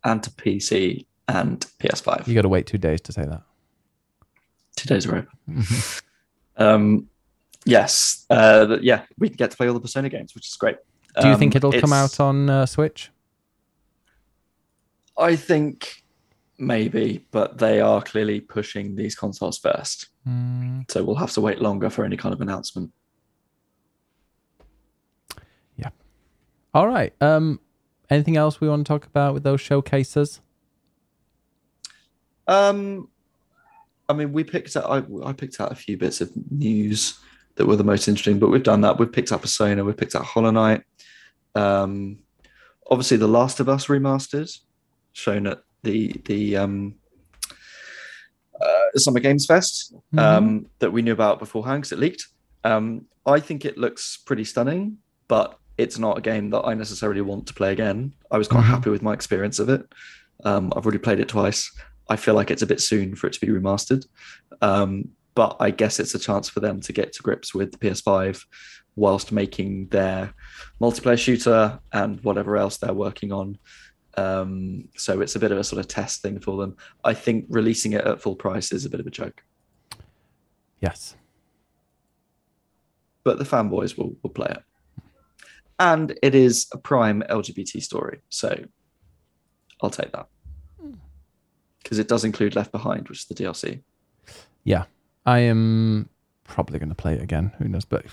[0.05, 2.27] And to PC and PS5.
[2.27, 3.43] You got to wait two days to say that.
[4.77, 5.17] two days are
[5.49, 5.65] open.
[6.57, 7.09] um,
[7.65, 10.77] yes, uh, yeah, we can get to play all the Persona games, which is great.
[11.21, 13.11] Do you Um, think it'll come out on uh, Switch?
[15.19, 16.03] I think
[16.59, 21.61] maybe, but they are clearly pushing these consoles first, Mm, so we'll have to wait
[21.61, 22.93] longer for any kind of announcement.
[25.77, 25.91] Yeah.
[26.75, 27.15] All right.
[27.21, 27.61] Um,
[28.11, 30.41] anything else we want to talk about with those showcases?
[32.47, 33.09] Um,
[34.09, 34.91] I mean, we picked out.
[34.91, 37.19] I, I picked out a few bits of news
[37.55, 38.99] that were the most interesting, but we've done that.
[38.99, 39.85] We've picked out Persona.
[39.85, 40.83] We've picked out Hollow Knight.
[41.55, 42.19] Um,
[42.91, 44.53] obviously, The Last of Us remastered,
[45.13, 46.97] shown at the the um,
[48.61, 52.27] uh, Summer Games Fest um, that we knew about beforehand because it leaked.
[52.65, 57.21] Um, I think it looks pretty stunning, but it's not a game that I necessarily
[57.23, 58.13] want to play again.
[58.31, 58.69] I was quite Mhm.
[58.69, 59.83] happy with my experience of it.
[60.45, 61.71] Um, I've already played it twice.
[62.09, 64.05] I feel like it's a bit soon for it to be remastered.
[64.61, 67.79] Um, but I guess it's a chance for them to get to grips with the
[67.79, 68.45] PS5
[68.97, 70.35] whilst making their
[70.81, 73.57] multiplayer shooter and whatever else they're working on.
[74.17, 76.77] Um, so it's a bit of a sort of test thing for them.
[77.05, 79.43] I think releasing it at full price is a bit of a joke,
[80.81, 81.15] Yes.
[83.25, 84.63] but the fanboys will, will play it.
[85.79, 88.21] And it is a prime LGBT story.
[88.29, 88.65] So
[89.83, 90.27] I'll take that.
[91.83, 93.81] Because it does include Left Behind, which is the DLC.
[94.65, 94.85] Yeah.
[95.25, 96.09] I am
[96.45, 97.53] probably going to play it again.
[97.59, 97.85] Who knows?
[97.87, 98.05] But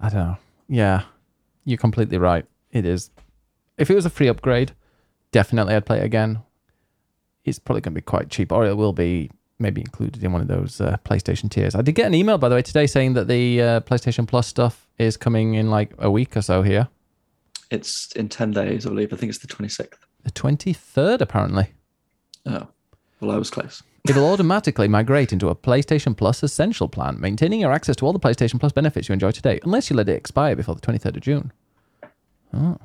[0.00, 0.36] I don't know.
[0.68, 1.02] Yeah.
[1.64, 2.46] You're completely right.
[2.72, 3.10] It is.
[3.76, 4.72] If it was a free upgrade,
[5.32, 6.40] definitely I'd play it again.
[7.44, 10.40] It's probably going to be quite cheap, or it will be maybe included in one
[10.40, 11.74] of those uh, PlayStation tiers.
[11.74, 14.46] I did get an email, by the way, today saying that the uh, PlayStation Plus
[14.46, 16.88] stuff is coming in like a week or so here.
[17.70, 19.12] It's in 10 days, I believe.
[19.12, 19.94] I think it's the 26th.
[20.24, 21.68] The 23rd, apparently.
[22.46, 22.66] Oh,
[23.20, 23.82] well, I was close.
[24.08, 28.20] It'll automatically migrate into a PlayStation Plus Essential plan, maintaining your access to all the
[28.20, 31.20] PlayStation Plus benefits you enjoy today, unless you let it expire before the 23rd of
[31.20, 31.52] June.
[32.52, 32.78] Oh.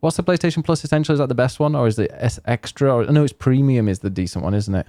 [0.00, 1.12] What's the PlayStation Plus Essential?
[1.12, 2.94] Is that the best one, or is it S Extra?
[2.94, 4.86] Or no, it's Premium is the decent one, isn't it?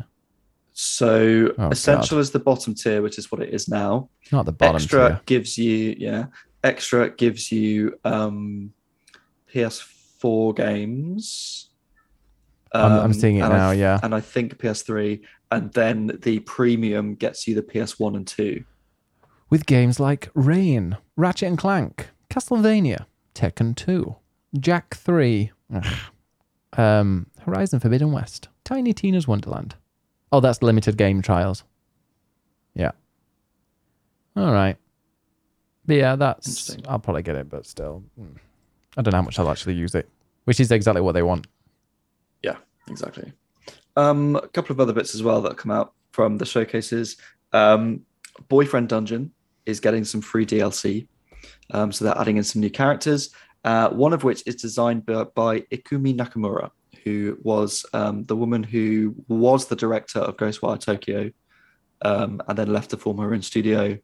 [0.74, 4.10] So Oh, essential is the bottom tier, which is what it is now.
[4.32, 5.21] Not the bottom extra tier.
[5.26, 6.26] gives you yeah.
[6.63, 8.71] Extra gives you um
[9.54, 11.69] PS4 games.
[12.74, 13.71] I'm, I'm Um, seeing it and I now.
[13.71, 14.00] yeah.
[14.02, 15.19] and I think PS3,
[15.52, 18.63] and then the premium gets you the PS1 and 2.
[19.50, 24.15] with games like Rain, Ratchet and Clank, Castlevania, Tekken 2,
[24.60, 25.86] Jak 3, ugh,
[26.78, 29.76] um, Horizon Forbidden West, Tiny Tina's Wonderland.
[30.32, 31.64] Oh, that's limited game trials.
[32.74, 32.92] Yeah.
[34.36, 34.78] All right.
[35.86, 36.48] But yeah, that's.
[36.48, 36.86] Interesting.
[36.88, 38.38] I'll probably get it, but still, mm,
[38.98, 40.08] I don't know how much I'll actually use it,
[40.46, 41.48] which is exactly what they want.
[42.44, 43.34] Yeah, exactly.
[43.98, 47.18] Um, a couple of other bits as well that come out from the showcases.
[47.52, 48.06] Um,
[48.48, 49.32] Boyfriend Dungeon
[49.66, 51.08] is getting some free DLC.
[51.72, 53.32] Um, so they're adding in some new characters,
[53.63, 56.71] uh, one of which is designed by, by Ikumi Nakamura,
[57.04, 61.32] who was um, the woman who was the director of Ghostwire Tokyo
[62.02, 63.97] um, and then left to form her own studio.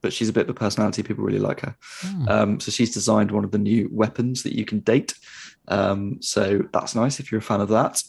[0.00, 1.02] But she's a bit of a personality.
[1.02, 1.76] People really like her.
[2.02, 2.28] Hmm.
[2.28, 5.14] Um, so she's designed one of the new weapons that you can date.
[5.66, 8.02] Um, so that's nice if you're a fan of that.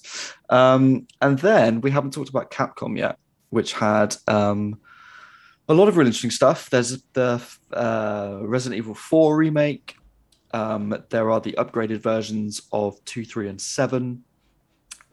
[0.49, 3.17] Um, and then we haven't talked about Capcom yet,
[3.49, 4.79] which had um,
[5.67, 6.69] a lot of really interesting stuff.
[6.69, 7.41] There's the
[7.73, 9.95] uh, Resident Evil 4 remake.
[10.51, 14.23] Um, there are the upgraded versions of 2, 3, and 7.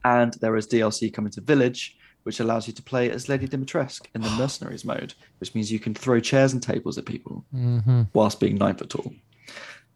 [0.05, 4.07] And there is DLC coming to Village, which allows you to play as Lady Dimitrescu
[4.14, 8.03] in the Mercenaries mode, which means you can throw chairs and tables at people hmm
[8.12, 9.12] whilst being nine foot tall,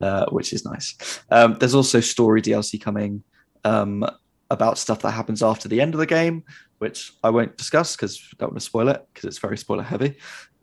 [0.00, 0.96] uh, which is nice.
[1.30, 3.22] Um, there's also story DLC coming
[3.64, 4.04] um,
[4.50, 6.44] about stuff that happens after the end of the game,
[6.78, 9.82] which I won't discuss because I don't want to spoil it because it's very spoiler
[9.82, 10.16] heavy.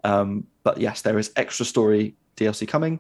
[0.04, 3.00] Um, but yes, there is extra story DLC coming.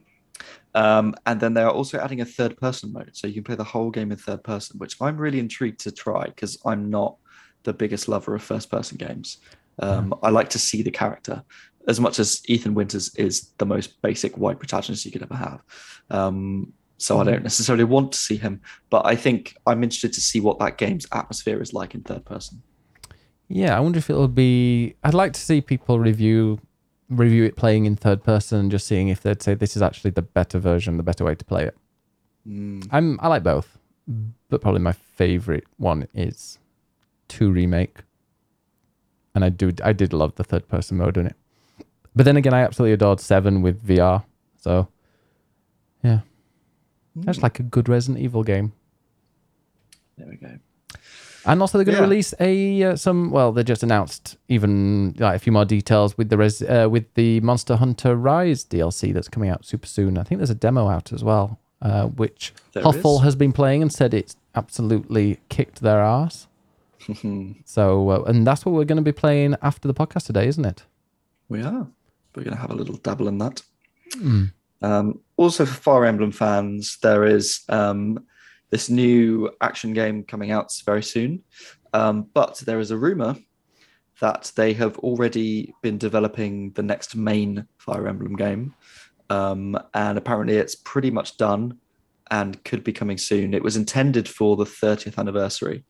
[0.75, 3.11] Um, and then they are also adding a third person mode.
[3.13, 5.91] So you can play the whole game in third person, which I'm really intrigued to
[5.91, 7.17] try because I'm not
[7.63, 9.37] the biggest lover of first person games.
[9.79, 11.43] Um, I like to see the character
[11.87, 15.63] as much as Ethan Winters is the most basic white protagonist you could ever have.
[16.09, 20.21] Um, so I don't necessarily want to see him, but I think I'm interested to
[20.21, 22.61] see what that game's atmosphere is like in third person.
[23.47, 24.95] Yeah, I wonder if it'll be.
[25.03, 26.59] I'd like to see people review
[27.09, 30.11] review it playing in third person and just seeing if they'd say this is actually
[30.11, 31.77] the better version, the better way to play it.
[32.47, 33.77] Mm, I'm I like both,
[34.49, 36.59] but probably my favorite one is
[37.27, 37.99] two remake,
[39.35, 41.35] and I do I did love the third person mode in it.
[42.15, 44.23] But then again, I absolutely adored seven with VR.
[44.57, 44.87] So
[46.03, 46.21] yeah,
[47.15, 48.73] that's like a good Resident Evil game.
[50.17, 50.57] There we go.
[51.47, 52.09] And also, they're going to Yeah.
[52.09, 53.31] release a uh, some.
[53.31, 57.05] Well, they just announced even like a few more details with the res, uh, with
[57.15, 60.17] the Monster Hunter Rise DLC that's coming out super soon.
[60.17, 63.21] I think there's a demo out as well, uh, which There is.
[63.23, 66.47] has been playing and said it's absolutely kicked their ass.
[67.65, 70.65] So, uh, and that's what we're going to be playing after the podcast today, isn't
[70.65, 70.83] it?
[71.49, 71.87] we are.
[72.35, 73.61] We're going to have a little dabble in that.
[74.17, 74.51] Mm.
[74.81, 78.25] Um, also, for Fire Emblem fans, there is um,
[78.69, 81.43] this new action game coming out very soon.
[81.93, 83.35] Um, but there is a rumor
[84.19, 88.73] that they have already been developing the next main Fire Emblem game.
[89.29, 91.77] Um, and apparently, it's pretty much done
[92.31, 93.53] and could be coming soon.
[93.53, 95.85] It was intended for the 30th anniversary.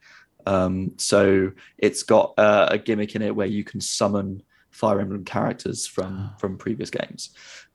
[0.45, 5.25] Um, so it's got uh, a gimmick in it where you can summon Fire Emblem
[5.25, 7.31] characters from from previous games,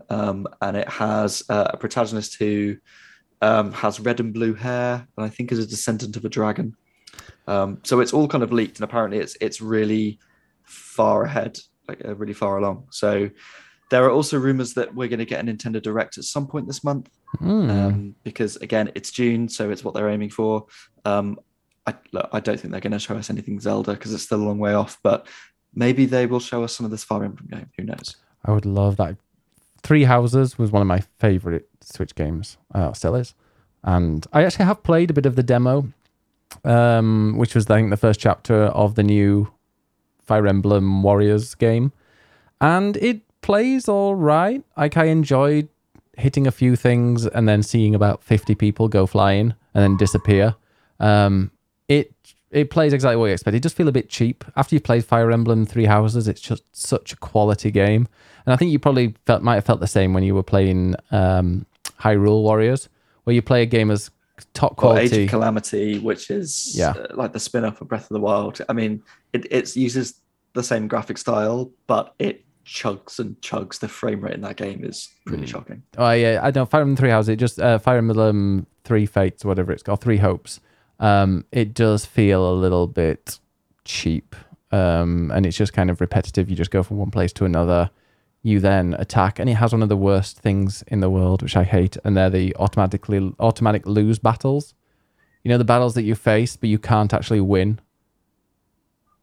[0.08, 2.76] um, and it has uh, a protagonist who
[3.42, 6.74] um, has red and blue hair, and I think is a descendant of a dragon.
[7.46, 10.18] Um, so it's all kind of leaked, and apparently it's it's really
[10.64, 12.86] far ahead, like uh, really far along.
[12.90, 13.28] So
[13.90, 16.66] there are also rumors that we're going to get a Nintendo Direct at some point
[16.66, 17.70] this month, Mm.
[17.70, 20.66] um, because again it's June, so it's what they're aiming for.
[21.04, 21.38] Um,
[21.86, 24.40] I, look, I don't think they're going to show us anything Zelda because it's still
[24.40, 25.26] a long way off, but
[25.74, 27.68] maybe they will show us some of this Fire Emblem game.
[27.76, 28.16] Who knows?
[28.44, 29.16] I would love that.
[29.82, 32.56] Three Houses was one of my favorite Switch games.
[32.74, 33.34] Uh, still is,
[33.82, 35.92] and I actually have played a bit of the demo,
[36.64, 39.52] um, which was I think the first chapter of the new
[40.22, 41.92] Fire Emblem Warriors game,
[42.60, 44.62] and it plays all right.
[44.76, 45.68] Like I enjoyed
[46.16, 50.54] hitting a few things and then seeing about fifty people go flying and then disappear.
[51.00, 51.50] Um,
[51.88, 52.12] it
[52.50, 53.56] it plays exactly what you expect.
[53.56, 56.28] It does feel a bit cheap after you've played Fire Emblem Three Houses.
[56.28, 58.06] It's just such a quality game,
[58.46, 60.94] and I think you probably felt might have felt the same when you were playing
[61.10, 61.66] um,
[62.00, 62.88] Hyrule Warriors,
[63.24, 64.10] where you play a game as
[64.54, 66.90] top Or Age of Calamity, which is Yeah.
[66.90, 68.60] uh, like the spin off of Breath of the Wild.
[68.68, 70.14] I mean, it, it uses
[70.54, 73.78] the same graphic style, but it chugs and chugs.
[73.78, 75.48] The frame rate in that game is pretty Mm.
[75.48, 75.82] shocking.
[75.98, 77.28] Oh yeah, I don't Fire Emblem Three Houses.
[77.30, 80.60] It just uh, Fire Emblem Three Fates, whatever it's called, Three Hopes.
[81.00, 83.38] Um, it does feel a little bit
[83.84, 84.34] cheap,
[84.70, 86.48] um, and it's just kind of repetitive.
[86.50, 87.90] You just go from one place to another.
[88.44, 91.56] You then attack, and it has one of the worst things in the world, which
[91.56, 94.74] I hate, and they're the automatically automatic lose battles.
[95.44, 97.80] You know the battles that you face, but you can't actually win,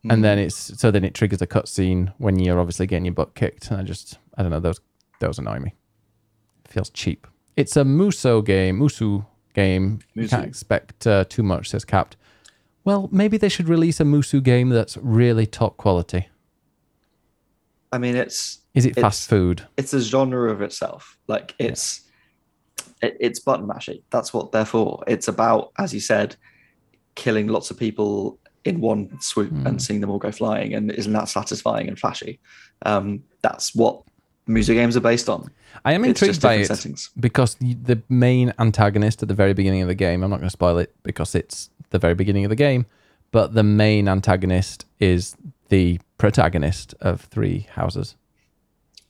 [0.09, 3.35] and then it's so then it triggers a cutscene when you're obviously getting your butt
[3.35, 3.69] kicked.
[3.71, 4.79] And I just I don't know those
[5.19, 5.75] those annoy me.
[6.63, 7.27] It feels cheap.
[7.57, 9.99] It's a Muso game, Musu game.
[10.13, 10.29] You Musu.
[10.29, 11.69] can't expect uh, too much.
[11.69, 12.15] Says Capped.
[12.85, 16.29] Well, maybe they should release a Musu game that's really top quality.
[17.91, 19.65] I mean, it's Is it fast food?
[19.77, 21.17] it's a genre of itself.
[21.27, 22.01] Like it's
[23.01, 23.99] it, it's button mashing.
[24.09, 25.03] That's what they're for.
[25.07, 26.35] It's about, as you said,
[27.15, 29.65] killing lots of people in one swoop Hmm.
[29.67, 30.73] and seeing them all go flying.
[30.73, 32.39] And isn't that satisfying and flashy?
[32.85, 34.01] Um, that's what
[34.47, 35.49] music games are based on.
[35.85, 37.09] I am It's intrigued by it settings.
[37.19, 40.23] because the main antagonist at the very beginning of the game.
[40.23, 42.85] I'm not going to spoil it because it's the very beginning of the game,
[43.31, 45.35] but the main antagonist is
[45.69, 48.15] the protagonist of Three Houses.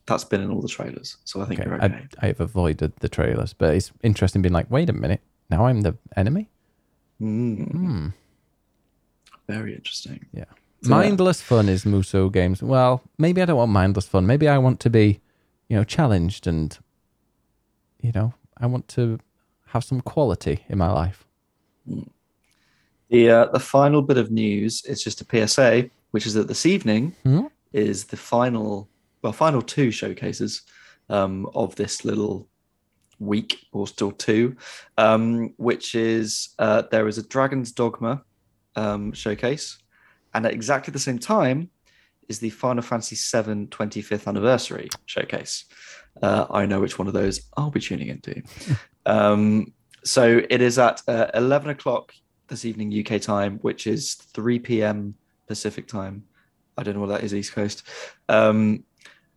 [0.05, 2.07] That's been in all the trailers, so I think Okay, you're okay.
[2.21, 5.65] I, I have avoided the trailers, but it's interesting being like, wait a minute, now
[5.65, 6.49] I'm the enemy.
[7.21, 8.07] Mm, Hmm.
[9.47, 10.25] very interesting.
[10.33, 10.45] Yeah.
[10.81, 12.63] So, mindless fun is Muso games.
[12.63, 14.25] Well, maybe I don't want mindless fun.
[14.25, 15.19] Maybe I want to be,
[15.67, 16.77] you know, challenged and,
[18.01, 19.19] you know, I want to
[19.67, 21.25] have some quality in my life.
[23.09, 26.65] The uh, the final bit of news is just a PSA, which is that this
[26.65, 27.47] evening Hmm?
[27.73, 28.89] is the final,
[29.21, 30.63] well, final two showcases
[31.09, 32.47] um, of this little
[33.19, 34.55] week, or still two,
[34.97, 38.23] um, which is uh, there is a Dragon's Dogma
[38.75, 39.77] um, showcase,
[40.33, 41.69] and at exactly the same time
[42.27, 45.65] is the Final Fantasy VII 25th anniversary showcase.
[46.21, 48.41] Uh, I know which one of those I'll be tuning into.
[49.05, 52.13] um, so it is at uh, 11 o'clock
[52.47, 55.15] this evening UK time, which is 3 p.m.
[55.49, 56.23] Pacific time.
[56.77, 57.83] I don't know what that is East Coast.
[58.29, 58.85] Um,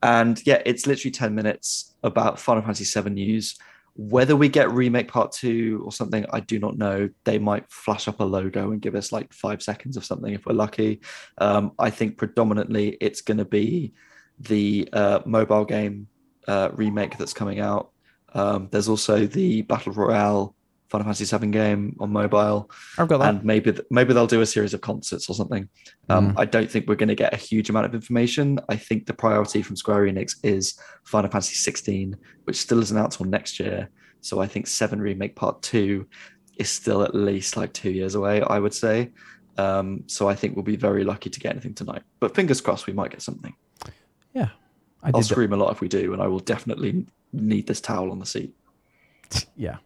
[0.03, 3.59] and yeah, it's literally 10 minutes about Final Fantasy VII news.
[3.95, 7.11] Whether we get remake part two or something, I do not know.
[7.25, 10.47] They might flash up a logo and give us like five seconds of something if
[10.47, 11.01] we're lucky.
[11.39, 13.93] Um, I think predominantly it's going to be
[14.39, 16.09] the uh, mobile game
[16.47, 17.91] uh, remake that's coming out.
[18.35, 20.55] Um, there's also the Battle Royale
[20.93, 23.35] Final Fantasy VII game on mobile I've got that.
[23.37, 25.69] and maybe maybe they'll do a series of concerts or something.
[26.11, 28.61] Um, I don't think we're going to get a huge amount of information.
[28.69, 32.15] I think the priority from Square Enix is Final Fantasy 16,
[32.45, 33.89] which still isn't out till next year.
[34.21, 36.07] So I think Seven Remake Part Two
[36.59, 38.43] is still at least like two years away.
[38.43, 39.11] I would say.
[39.59, 42.03] Um, so I think we'll be very lucky to get anything tonight.
[42.21, 43.55] But fingers crossed, we might get something.
[44.35, 44.49] yeah.
[45.03, 45.25] I I'll did.
[45.25, 48.27] scream a lot if we do, and I will definitely need this towel on the
[48.27, 48.55] seat.
[49.57, 49.79] Yeah.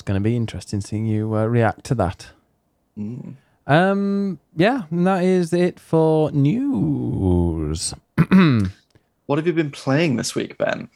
[0.00, 2.28] It's going to be interesting seeing you uh, react to that.
[2.98, 3.34] Mm.
[3.66, 7.92] Um, yeah, and that is it for news.
[9.26, 10.88] What have you been playing this week, Ben?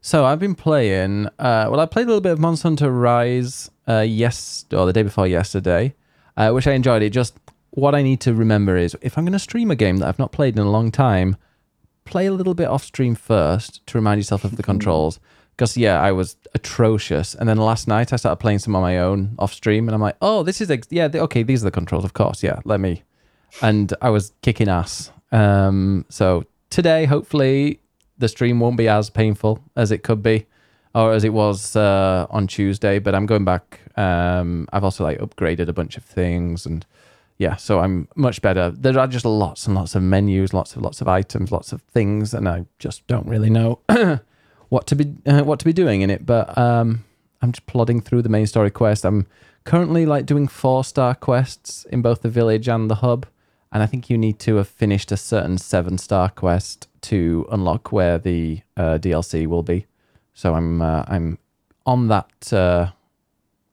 [0.00, 1.26] So I've been playing.
[1.38, 3.68] Uh, well, I played a little bit of Monster Hunter Rise.
[3.86, 5.92] Uh, yes, or the day before yesterday,
[6.36, 7.02] uh, which I enjoyed.
[7.02, 7.34] It just
[7.70, 10.18] what I need to remember is if I'm going to stream a game that I've
[10.18, 11.36] not played in a long time,
[12.06, 15.18] play a little bit off stream first to remind yourself of the controls.
[15.56, 18.98] Because yeah, I was atrocious, and then last night I started playing some on my
[18.98, 21.70] own off stream, and I'm like, oh, this is ex- yeah, okay, these are the
[21.70, 23.02] controls, of course, yeah, let me.
[23.62, 25.12] And I was kicking ass.
[25.32, 27.80] Um, so today, hopefully,
[28.18, 30.46] the stream won't be as painful as it could be,
[30.94, 32.98] or as it was uh, on Tuesday.
[32.98, 33.80] But I'm going back.
[33.96, 36.84] Um, I've also like upgraded a bunch of things, and
[37.38, 38.70] yeah, so I'm much better.
[38.70, 41.82] There are just lots and lots of menus, lots of lots of items, lots of
[41.82, 43.80] things, and I just don't really know
[44.68, 46.26] what to be uh, what to be doing in it.
[46.26, 47.04] But um,
[47.42, 49.04] I'm just plodding through the main story quest.
[49.04, 49.26] I'm
[49.64, 53.26] currently like doing four star quests in both the village and the hub,
[53.72, 57.92] and I think you need to have finished a certain seven star quest to unlock
[57.92, 59.86] where the uh, DLC will be.
[60.34, 61.38] So I'm uh, I'm
[61.84, 62.90] on that uh,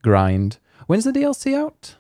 [0.02, 0.58] grind.
[0.88, 1.96] When's the DLC out?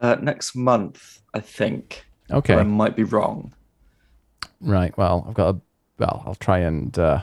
[0.00, 2.06] Uh, next month, I think.
[2.30, 2.54] Okay.
[2.54, 3.52] I might be wrong.
[4.60, 4.96] Right.
[4.96, 5.60] Well, I've got a.
[5.98, 7.22] Well, I'll try and uh,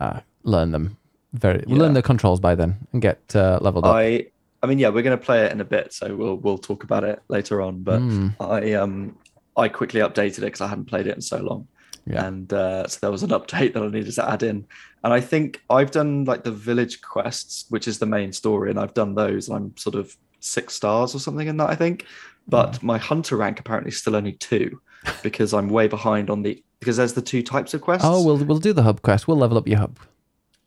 [0.00, 0.96] uh, learn them.
[1.32, 1.76] Very Yeah.
[1.76, 3.94] learn the controls by then and get uh, leveled up.
[3.94, 4.26] I
[4.62, 6.82] I mean, yeah, we're going to play it in a bit, so we'll we'll talk
[6.84, 7.82] about it later on.
[7.82, 9.16] But Mm, I um
[9.56, 11.66] I quickly updated it because I hadn't played it in so long,
[12.06, 12.26] Yeah.
[12.26, 14.66] and uh, so there was an update that I needed to add in.
[15.04, 18.78] And I think I've done like the village quests, which is the main story, and
[18.78, 19.48] I've done those.
[19.48, 22.04] And I'm sort of six stars or something in that, I think.
[22.48, 24.80] But my hunter rank apparently is still only two,
[25.22, 28.06] because I'm way behind on the because there's the two types of quests.
[28.08, 29.28] Oh, we'll we'll do the hub quest.
[29.28, 29.98] We'll level up your hub.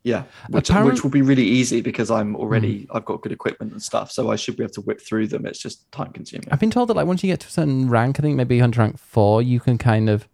[0.03, 2.97] yeah, which Apparent- which will be really easy because I'm already Hmm.
[2.97, 5.45] I've got good equipment and stuff, so I should be able to whip through them.
[5.45, 6.47] It's just time consuming.
[6.51, 8.59] I've been told that like once you get to a certain rank, I think maybe
[8.59, 10.27] hunter rank four, you can kind of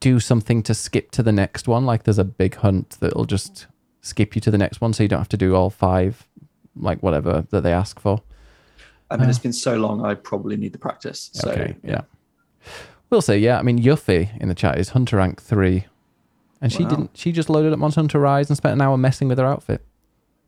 [0.00, 1.84] do something to skip to the next one.
[1.86, 3.66] Like there's a big hunt that'll just
[4.00, 6.26] skip you to the next one, so you don't have to do all five,
[6.76, 8.22] like whatever that they ask for.
[9.10, 10.04] I mean, it's been so long.
[10.04, 11.30] I probably need the practice.
[11.34, 12.00] So okay, yeah.
[13.14, 13.60] We'll say yeah.
[13.60, 15.84] I mean, Yuffie in the chat is hunter rank three,
[16.60, 16.88] and she Wow.
[16.88, 17.10] didn't.
[17.14, 19.84] She just loaded up Monster Hunter Rise and spent an hour messing with her outfit.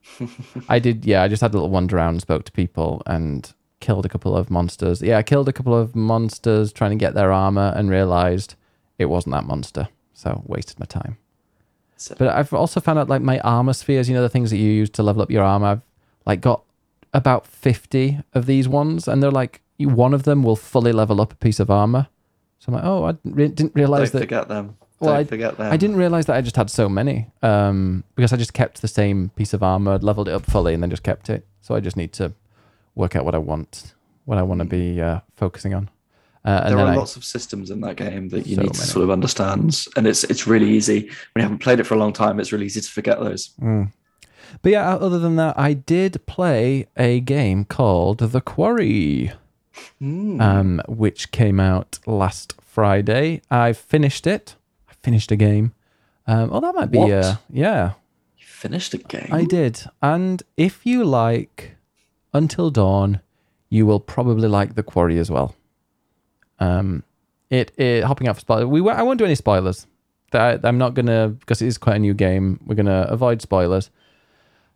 [0.69, 1.05] I did.
[1.05, 4.37] Yeah, I just had a little wander around, spoke to people, and killed a couple
[4.37, 5.01] of monsters.
[5.01, 8.57] Yeah, I killed a couple of monsters trying to get their armor, and realized
[8.99, 9.87] it wasn't that monster.
[10.12, 11.19] So wasted my time.
[11.97, 14.57] So- But I've also found out like my armor spheres, you know, the things that
[14.59, 15.67] you use to level up your armor.
[15.69, 15.83] I've
[16.27, 16.62] like got
[17.14, 21.21] about 50 of these ones, and they're like, you- one of them will fully level
[21.21, 22.09] up a piece of armor.
[22.59, 24.21] So I'm like, oh, I didn't re- didn't don't realize that.
[24.21, 24.77] forget them.
[24.99, 25.73] Well, don't I- forget them.
[25.73, 28.89] I didn't realize that I just had so many um, because I just kept the
[28.89, 31.47] same piece of armor, leveled it up fully, and then just kept it.
[31.61, 32.33] So I just need to
[32.95, 33.95] work out what I want,
[34.25, 35.91] what I want to be uh, focusing on.
[36.47, 38.73] Uh, and there are I, lots of systems in that game that you So need
[38.73, 38.89] to many.
[38.91, 41.99] sort of understand, and it's it's really easy when you haven't played it for a
[41.99, 42.39] long time.
[42.41, 43.51] It's really easy to forget those.
[43.61, 43.93] Mm.
[44.63, 49.33] But yeah, other than that, I did play a game called The Quarry.
[50.01, 50.41] Mm.
[50.41, 53.41] um, which came out last Friday.
[53.51, 54.57] I finished it.
[54.89, 55.72] I finished a game.
[56.27, 56.99] Um, oh, that might be.
[56.99, 57.12] What?
[57.12, 57.93] Uh, yeah,
[58.37, 59.29] you finished a game.
[59.33, 59.83] I did.
[60.03, 61.77] And if you like
[62.33, 63.20] Until Dawn,
[63.68, 65.55] you will probably like The Quarry as well.
[66.59, 67.03] Um,
[67.51, 68.66] it, it hopping out for spoilers.
[68.66, 69.87] We I won't do any spoilers.
[70.33, 72.61] That I'm not gonna because it is quite a new game.
[72.66, 73.91] We're gonna avoid spoilers.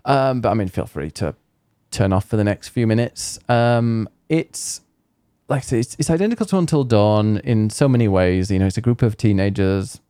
[0.04, 1.34] Um, but I mean, feel free to
[1.90, 3.38] turn off for the next few minutes.
[3.48, 4.80] Um, it's
[5.50, 8.50] like I say, it's, it's identical to Until Dawn in so many ways.
[8.50, 10.00] You know, it's a group of teenagers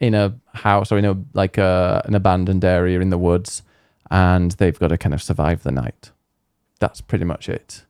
[0.00, 3.62] in a house or in a like a, an abandoned area in the woods,
[4.10, 6.10] and they've got to kind of survive the night.
[6.80, 7.84] That's pretty much it.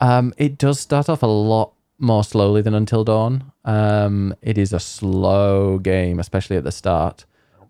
[0.00, 3.52] Um, it does start off a lot more slowly than Until Dawn.
[3.64, 7.24] Um, it is a slow game, especially at the start.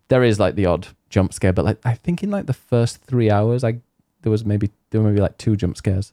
[0.08, 3.02] There is like the odd jump scare, but like I think in like the first
[3.02, 3.78] three hours, I
[4.22, 6.12] there was maybe there were maybe like two jump scares,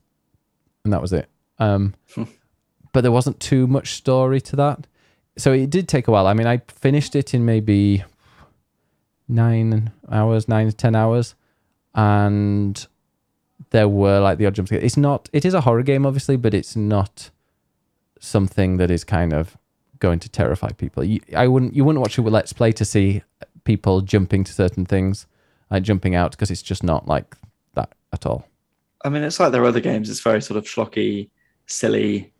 [0.84, 1.28] and that was it.
[1.60, 1.94] Um,
[2.94, 4.88] but there wasn't too much story to that,
[5.38, 6.28] so it did take a while.
[6.28, 8.04] I mean, I finished it in maybe
[9.28, 11.36] nine hours, nine to ten hours,
[11.94, 12.88] and
[13.72, 14.80] there were like the odd jump scare.
[14.80, 15.30] It's not.
[15.34, 17.30] It is a horror game, obviously, but it's not
[18.20, 19.58] something that is kind of
[20.00, 21.04] going to terrify people.
[21.04, 21.76] You, I wouldn't.
[21.76, 23.22] You wouldn't watch a let's play to see
[23.66, 25.28] people jumping to certain things,
[25.70, 27.36] like jumping out, because it's just not like
[27.76, 28.46] that at all.
[29.04, 30.10] I mean, it's like their other games.
[30.10, 31.30] It's very sort of schlocky,
[31.70, 32.32] silly,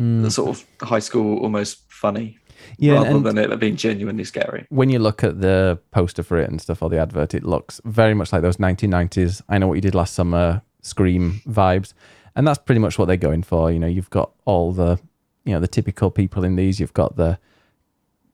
[0.00, 0.28] Mm.
[0.32, 2.36] sort of high school, almost funny,
[2.78, 4.66] Yeah, rather and than it being genuinely scary.
[4.70, 7.80] when you look at the poster for it and stuff or the advert, it looks
[7.84, 9.40] very much like those 1990s.
[9.48, 11.94] I know what you did last summer, Scream vibes,
[12.34, 13.70] and that's pretty much what they're going for.
[13.70, 14.98] You know, you've got all the,
[15.44, 16.80] you know, the typical people in these.
[16.80, 17.38] You've got the,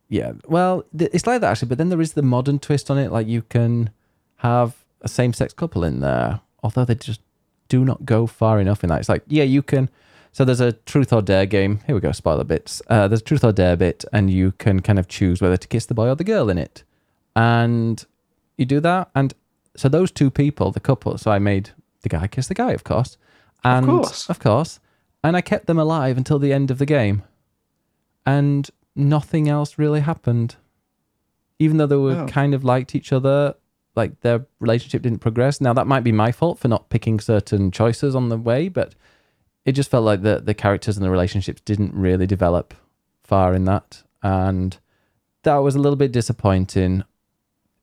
[0.08, 3.12] yeah, well, it's like that actually, but then there is the modern twist on it.
[3.12, 3.90] Like you can
[4.36, 7.20] have a same-sex couple in there, although they just
[7.68, 9.00] do not go far enough in that.
[9.00, 9.90] It's like, yeah, you can.
[10.32, 11.80] So there's a truth or dare game.
[11.86, 12.80] Here we go, spoiler bits.
[12.88, 15.66] Uh, there's a truth or dare bit, and you can kind of choose whether to
[15.68, 16.84] kiss the boy or the girl in it.
[17.34, 18.04] And
[18.56, 19.34] you do that, and
[19.76, 21.16] so those two people, the couple.
[21.18, 21.70] So I made
[22.02, 23.16] the guy kiss the guy, of course,
[23.64, 24.28] and course.
[24.30, 24.78] of course,
[25.24, 27.22] and I kept them alive until the end of the game,
[28.26, 30.56] and nothing else really happened.
[31.58, 32.26] Even though they were Oh.
[32.26, 33.54] kind of liked each other,
[33.96, 35.60] like their relationship didn't progress.
[35.60, 38.94] Now that might be my fault for not picking certain choices on the way, but
[39.64, 42.74] it just felt like the the characters and the relationships didn't really develop
[43.22, 44.78] far in that, and
[45.42, 47.04] that was a little bit disappointing.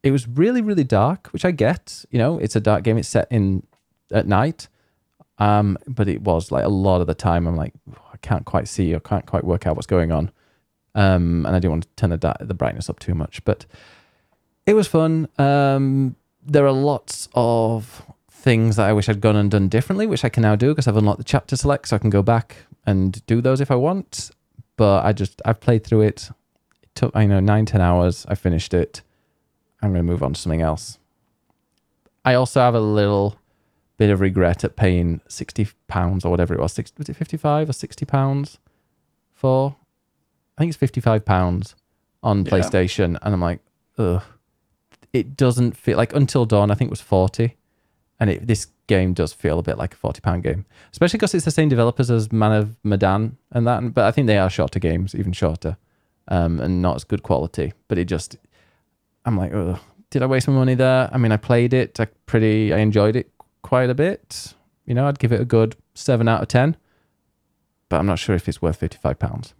[0.03, 2.05] It was really really dark, which I get.
[2.09, 2.97] You know, it's a dark game.
[2.97, 3.65] It's set in
[4.11, 4.67] at night,
[5.37, 7.47] um, but it was like a lot of the time.
[7.47, 7.73] I'm like,
[8.13, 10.31] I can't quite see or can't quite work out what's going on,
[10.95, 13.65] um, and I didn't want to turn the the brightness up too much, but
[14.65, 15.27] it was fun.
[15.37, 18.05] Um, there are lots of
[18.47, 20.87] things that I wish I'd gone and done differently, which I can now do because
[20.87, 23.75] I've unlocked the chapter select, so I can go back and do those if I
[23.75, 24.31] want.
[24.77, 26.29] But I just I've played through it.
[26.81, 28.25] It took I know nine ten hours.
[28.29, 29.01] I finished it.
[29.81, 30.97] I'm going to move on to something else.
[32.23, 33.37] I also have a little
[33.97, 36.71] bit of regret at paying sixty pounds or whatever it was.
[36.71, 38.59] 60, was it fifty five or sixty pounds
[39.33, 39.75] for?
[40.57, 41.75] I think it's fifty five pounds
[42.23, 42.51] on Yeah.
[42.51, 43.59] PlayStation, and I'm like,
[43.97, 44.23] ugh.
[45.11, 46.71] It doesn't feel like Until Dawn.
[46.71, 47.56] I think it was forty,
[48.19, 51.33] and it, this game does feel a bit like a forty pound game, especially because
[51.33, 53.93] it's the same developers as Man of Medan and that.
[53.93, 55.77] But I think they are shorter games, even shorter.
[56.27, 57.73] um, and not as good quality.
[57.87, 58.37] But it just,
[59.25, 61.09] I'm like, oh, did I waste my money there?
[61.11, 61.99] I mean, I played it.
[61.99, 64.53] I pretty, I enjoyed it quite a bit.
[64.85, 66.77] You know, I'd give it a good seven out of ten.
[67.89, 69.53] But I'm not sure if it's worth fifty five pounds.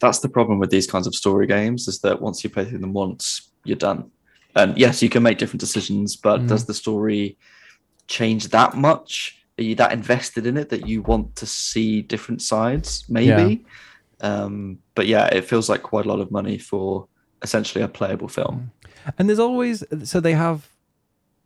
[0.00, 2.78] That's the problem with these kinds of story games is that once you play through
[2.78, 4.10] them once, you're done.
[4.56, 6.48] And yes, you can make different decisions, but Mm.
[6.48, 7.36] does the story
[8.06, 9.36] change that much?
[9.58, 13.04] Are you that invested in it that you want to see different sides?
[13.08, 13.64] Maybe.
[14.20, 17.08] Um, but yeah, it feels like quite a lot of money for
[17.42, 18.70] essentially a playable film.
[19.18, 20.68] And there's always so they have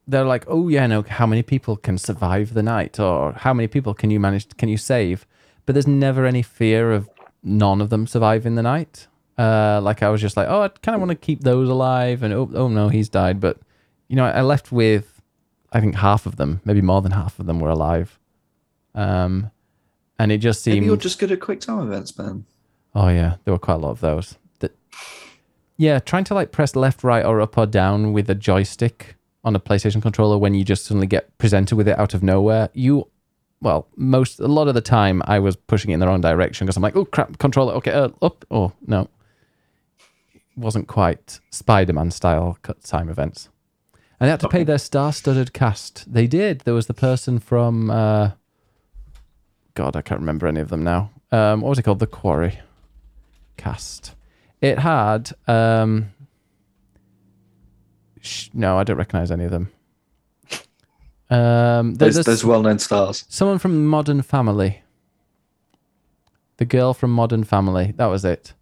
[0.06, 3.68] they're like, oh yeah, no, how many people can survive the night, or how many
[3.68, 4.56] people can you manage?
[4.56, 5.26] Can you save?
[5.66, 7.10] But there's never any fear of
[7.42, 9.06] none of them surviving the night.
[9.38, 12.22] Uh, like I was just like, oh, I kind of want to keep those alive,
[12.22, 13.40] and oh, oh no, he's died.
[13.40, 13.58] But
[14.08, 15.22] you know, I left with,
[15.72, 18.18] I think half of them, maybe more than half of them were alive.
[18.94, 19.50] Um,
[20.18, 22.46] and it just Maybe seemed you're just good at quick time events, man.
[22.94, 24.36] Oh yeah, there were quite a lot of those.
[24.58, 24.74] That,
[25.76, 29.14] yeah, trying to like press left, right, or up or down with a joystick
[29.44, 32.70] on a PlayStation controller when you just suddenly get presented with it out of nowhere.
[32.72, 33.08] You,
[33.60, 36.66] well, most a lot of the time I was pushing it in the wrong direction
[36.66, 38.44] because I'm like, oh crap, controller, okay, uh, up.
[38.50, 39.08] Oh no,
[40.58, 43.48] wasn't quite Spider-Man style cut time events.
[44.20, 46.12] And they had to pay their star-studded cast.
[46.12, 46.60] They did.
[46.60, 47.90] There was the person from.
[47.90, 48.32] Uh,
[49.74, 51.10] God, I can't remember any of them now.
[51.30, 52.00] Um, what was it called?
[52.00, 52.58] The Quarry
[53.56, 54.16] cast.
[54.60, 55.30] It had.
[55.46, 56.12] Um,
[58.20, 59.70] sh- no, I don't recognize any of them.
[61.30, 63.24] Um, There's, there's there's well-known stars.
[63.28, 64.82] someone from Modern Family.
[66.56, 67.92] The girl from Modern Family.
[67.96, 68.54] That was it.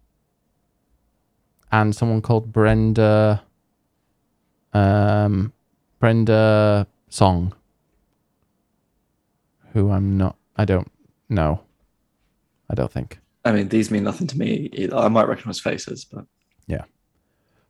[1.71, 3.43] And someone called Brenda.
[4.73, 5.53] Um,
[5.99, 7.53] Brenda Song.
[9.73, 10.35] Who I'm not.
[10.55, 10.89] I don't
[11.29, 11.61] know.
[12.69, 13.19] I don't think.
[13.45, 14.69] I mean, these mean nothing to me.
[14.73, 14.95] Either.
[14.97, 16.25] I might recognize faces, but
[16.67, 16.83] Yeah.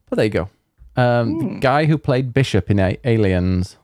[0.09, 0.49] But there you go.
[0.95, 1.59] Um, the Hmm.
[1.59, 3.77] guy who played Bishop in A- Aliens.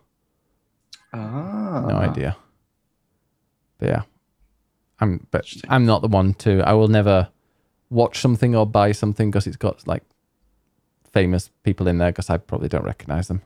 [1.14, 2.36] ah, No idea.
[3.78, 4.02] But yeah,
[5.00, 5.28] I'm.
[5.30, 6.62] But I'm not the one to.
[6.68, 7.30] I will never
[7.94, 10.04] watch something or buy something because it's got like
[11.12, 13.42] famous people in there because I probably don't recognize them.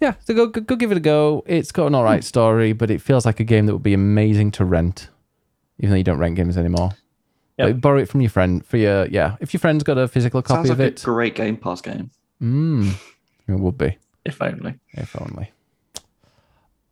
[0.00, 1.42] Yeah, so go, go go give it a go.
[1.46, 4.50] It's got an alright story, but it feels like a game that would be amazing
[4.52, 5.08] to rent,
[5.78, 6.90] even though you don't rent games anymore.
[7.58, 7.68] Yep.
[7.68, 9.36] But borrow it from your friend for your yeah.
[9.40, 11.80] If your friend's got a physical copy Sounds of like it, a great Game Pass
[11.80, 12.10] game,
[12.42, 12.92] mm,
[13.48, 13.96] it would be.
[14.24, 14.74] if only.
[14.92, 15.52] If only.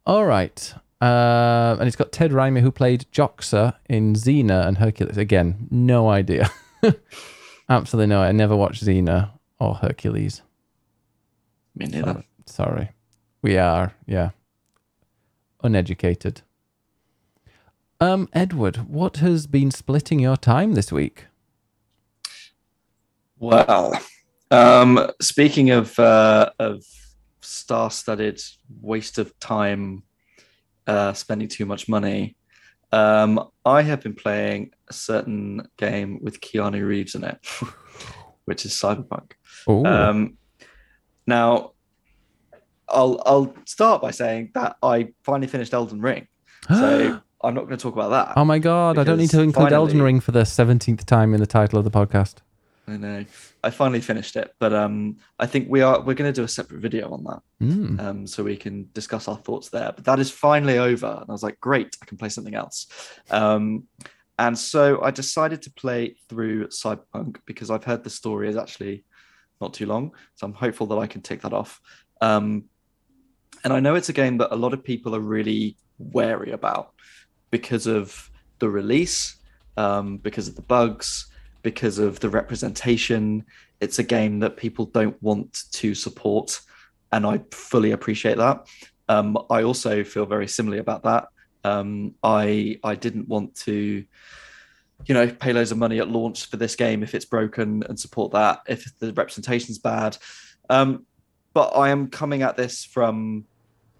[0.06, 0.74] All right.
[1.02, 5.16] Uh, and it's got Ted Raimi, who played Joxer in Xena and Hercules.
[5.16, 6.48] Again, no idea.
[7.68, 8.22] Absolutely no.
[8.22, 10.42] I never watched Xena or Hercules.
[11.74, 12.22] Me neither.
[12.46, 12.90] Sorry.
[13.42, 14.30] We are, yeah,
[15.64, 16.42] uneducated.
[18.00, 21.26] Um, Edward, what has been splitting your time this week?
[23.40, 23.98] Well,
[24.52, 26.84] um, speaking of uh, of
[27.40, 28.40] star-studded
[28.80, 30.04] waste of time,
[30.86, 32.36] uh, spending too much money,
[32.92, 37.38] um, I have been playing a certain game with Keanu Reeves in it,
[38.44, 39.32] which is Cyberpunk.
[39.86, 40.36] Um,
[41.26, 41.72] now,
[42.88, 46.28] I'll I'll start by saying that I finally finished Elden Ring,
[46.68, 48.34] so I'm not going to talk about that.
[48.36, 51.40] oh my god, I don't need to include Elden Ring for the 17th time in
[51.40, 52.36] the title of the podcast.
[52.88, 53.24] I know
[53.62, 56.48] I finally finished it, but um, I think we are we're going to do a
[56.48, 57.42] separate video on that.
[57.62, 58.00] Mm.
[58.00, 59.92] um, so we can discuss our thoughts there.
[59.94, 62.88] But that is finally over, and I was like, great, I can play something else.
[63.30, 63.84] Um,
[64.38, 69.04] and so I decided to play through Cyberpunk because I've heard the story is actually
[69.60, 71.80] not too long, so I'm hopeful that I can tick that off.
[72.20, 72.64] Um,
[73.62, 76.94] and I know it's a game that a lot of people are really wary about
[77.50, 79.36] because of the release,
[79.76, 81.31] um, because of the bugs,
[81.62, 83.44] because of the representation.
[83.80, 86.60] It's a game that people don't want to support
[87.12, 88.66] and I fully appreciate that.
[89.08, 91.28] Um, I also feel very similarly about that.
[91.64, 94.04] Um, I I didn't want to,
[95.06, 98.00] you know, pay loads of money at launch for this game if it's broken and
[98.00, 100.16] support that if the representation's bad.
[100.70, 101.06] Um,
[101.54, 103.44] but I am coming at this from,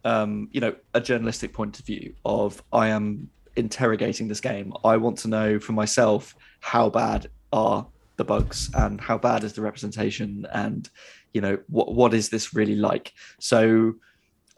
[0.05, 4.73] um, you know, a journalistic point of view of I am interrogating this game.
[4.83, 7.87] I want to know for myself how bad are
[8.17, 10.91] the bugs and how bad is the representation and
[11.33, 13.93] you know what what is this really like so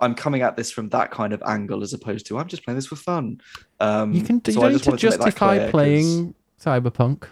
[0.00, 2.76] i'm coming at this from that kind of angle as opposed to i'm just playing
[2.76, 3.40] this for fun
[3.80, 4.42] um You can.
[4.46, 7.24] You so I don't need just to wanted make that justify clear 'cause- playing Cyberpunk.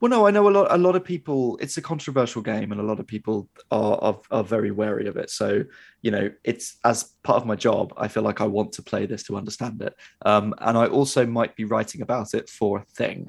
[0.00, 2.80] well no i know a lot a lot of people it's a controversial game and
[2.80, 5.62] a lot of people are, are are very wary of it so
[6.00, 9.04] you know it's as part of my job i feel like i want to play
[9.06, 12.84] this to understand it um and i also might be writing about it for a
[12.94, 13.26] thing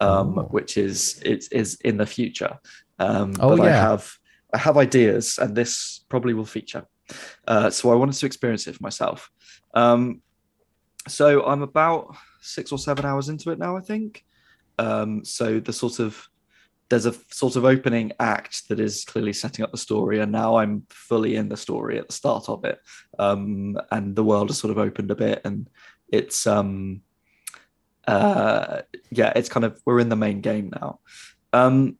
[0.00, 0.42] um, Oh.
[0.50, 2.58] which is is in the future.
[2.98, 4.12] Um, Oh, but I have
[4.52, 6.84] I have ideas, and this probably will feature.
[7.46, 9.30] Uh, so I wanted to experience it for myself.
[9.74, 10.22] Um,
[11.08, 14.24] so I'm about six or seven hours into it now, I think.
[14.78, 16.28] Um, so the sort of
[16.88, 20.56] there's a sort of opening act that is clearly setting up the story, and now
[20.56, 22.80] I'm fully in the story at the start of it.
[23.18, 25.70] Um, and the world has sort of opened a bit, and
[26.08, 27.02] it's um,
[28.06, 31.00] uh, yeah, it's kind of we're in the main game now.
[31.52, 31.96] Um,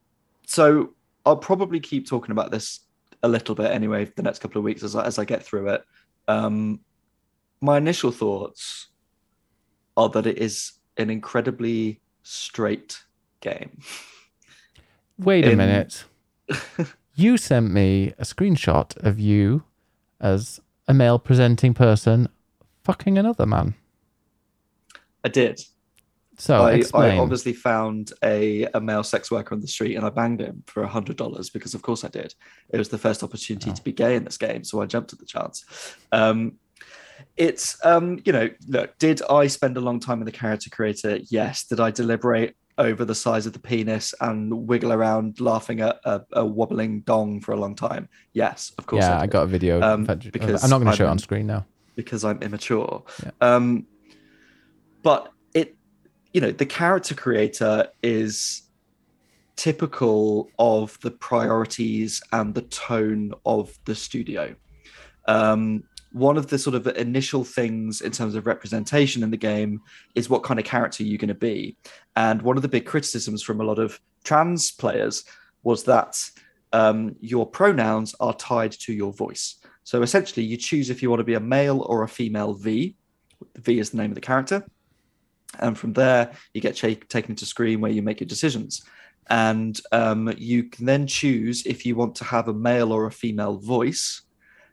[0.47, 0.95] so
[1.27, 2.81] I'll probably keep talking about this
[3.23, 5.69] a little bit anyway the next couple of weeks as I, as I get through
[5.69, 5.85] it.
[6.29, 6.81] Um,
[7.61, 8.89] my initial thoughts
[9.97, 13.03] are that it is an incredibly straight
[13.41, 13.81] game.
[15.19, 16.05] Wait a in- minute.
[17.21, 19.65] You sent me a screenshot of you
[20.21, 22.29] as a male presenting person
[22.83, 23.75] fucking another man.
[25.23, 25.61] I did.
[26.41, 30.11] So I, I obviously found a, a male sex worker on the street and I
[30.11, 32.35] banged him for a hundred dollars because of course I did.
[32.71, 33.75] It was the first opportunity Oh.
[33.75, 35.65] to be gay in this game, so I jumped at the chance.
[36.13, 36.55] Um,
[37.37, 41.19] it's um, you know, look, did I spend a long time in the character creator?
[41.31, 41.65] Yes.
[41.65, 46.23] Did I deliberate over the size of the penis and wiggle around laughing at a,
[46.33, 48.09] a wobbling dong for a long time?
[48.33, 49.05] Yes, of course.
[49.05, 49.83] yeah, I, I got a video.
[49.83, 51.67] Um, because I'm not going to show it on screen now.
[51.95, 53.05] because I'm immature.
[53.23, 53.31] Yeah.
[53.43, 53.87] Um,
[55.03, 55.31] but
[56.33, 58.63] you know, the character creator is
[59.57, 64.55] typical of the priorities and the tone of the studio.
[65.27, 69.81] Um, one of the sort of initial things in terms of representation in the game
[70.15, 71.77] is what kind of character you're going to be.
[72.17, 75.25] And one of the big criticisms from a lot of trans players
[75.63, 76.17] was that
[76.73, 79.57] um, your pronouns are tied to your voice.
[79.85, 82.97] So essentially, you choose if you want to be a male or a female V.
[83.57, 84.65] V is the name of the character.
[85.59, 88.83] And from there, you get taken to screen where you make your decisions.
[89.29, 93.13] And um, you can then choose if you want to have a male or a
[93.13, 94.23] female voice.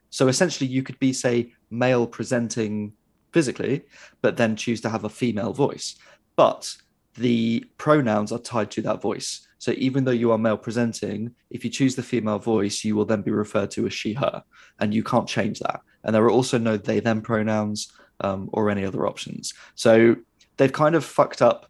[0.10, 2.94] So essentially, you could be, say, male presenting
[3.34, 3.84] physically,
[4.22, 5.96] but then choose to have a female voice.
[6.36, 6.76] But
[7.16, 9.48] the pronouns are tied to that voice.
[9.60, 13.06] So even though you are male presenting, if you choose the female voice, you will
[13.06, 14.44] then be referred to as she, her,
[14.80, 15.82] and you can't change that.
[16.04, 19.54] And there are also no they, them pronouns um, or any other options.
[19.76, 20.16] So
[20.58, 21.70] they've kind of fucked up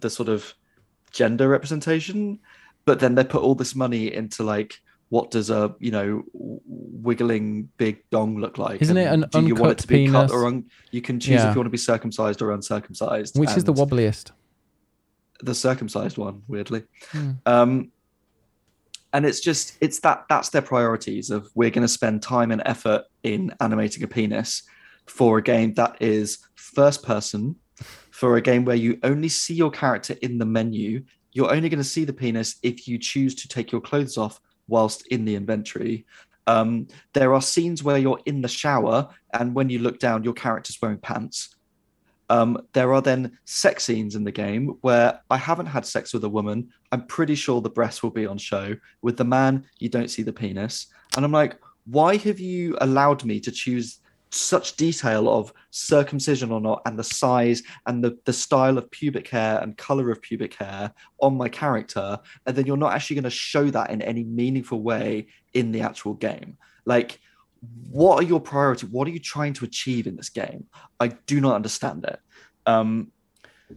[0.00, 0.54] the sort of
[1.12, 2.38] gender representation,
[2.84, 4.80] but then they put all this money into like,
[5.10, 8.82] what does a you know wiggling big dong look like?
[8.82, 10.32] Isn't it And an do you want it to be cut penis?
[10.32, 11.48] or un- you can choose Yeah.
[11.50, 13.38] if you want to be circumcised or uncircumcised.
[13.38, 14.30] Which is the wobbliest?
[15.42, 17.30] the circumcised one weirdly Hmm.
[17.44, 17.90] um
[19.12, 22.62] and it's just it's that that's their priorities of we're going to spend time and
[22.64, 24.62] effort in animating a penis
[25.06, 27.56] for a game that is first person
[28.24, 31.76] for a game where you only see your character in the menu you're only going
[31.76, 35.34] to see the penis if you choose to take your clothes off whilst in the
[35.34, 36.06] inventory
[36.46, 40.32] um, there are scenes where you're in the shower and when you look down your
[40.32, 41.54] character's wearing pants
[42.30, 46.24] um, there are then sex scenes in the game where I haven't had sex with
[46.24, 46.70] a woman.
[46.92, 48.74] I'm pretty sure the breasts will be on show.
[49.02, 50.86] With the man, you don't see the penis.
[51.14, 54.00] And I'm like, why have you allowed me to choose
[54.34, 59.28] such detail of circumcision or not, and the size and the, the style of pubic
[59.28, 62.18] hair and color of pubic hair on my character?
[62.46, 65.82] And then you're not actually going to show that in any meaningful way in the
[65.82, 66.56] actual game.
[66.84, 67.20] Like,
[67.90, 68.90] what are your priorities?
[68.90, 70.66] What are you trying to achieve in this game?
[71.00, 72.20] I do not understand it.
[72.66, 73.12] Um,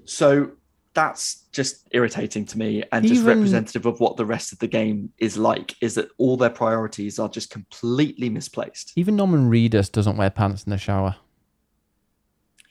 [0.06, 0.52] so
[0.98, 4.68] that's just irritating to me and just Even- representative of what the rest of the
[4.68, 8.94] game is like is that all their priorities are just completely misplaced.
[8.96, 11.16] Even Norman Reedus doesn't wear pants in the shower.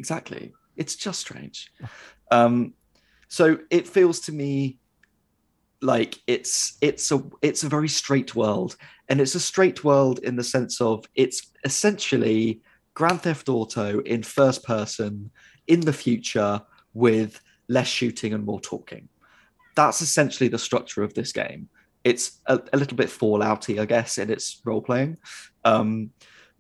[0.01, 0.53] Exactly.
[0.77, 1.72] It's just strange.
[2.33, 2.74] Um,
[3.29, 4.81] so it feels to me
[5.81, 8.77] like it's it's a it's a very straight world,
[9.09, 12.61] and it's a straight world in the sense of it's essentially
[12.95, 15.31] Grand Theft Auto in first person
[15.68, 16.61] in the future
[16.93, 19.08] with less shooting and more talking.
[19.74, 21.68] That's essentially the structure of this game.
[22.04, 25.18] It's a, a little bit Fallouty, I guess, in its role playing.
[25.64, 26.10] Um,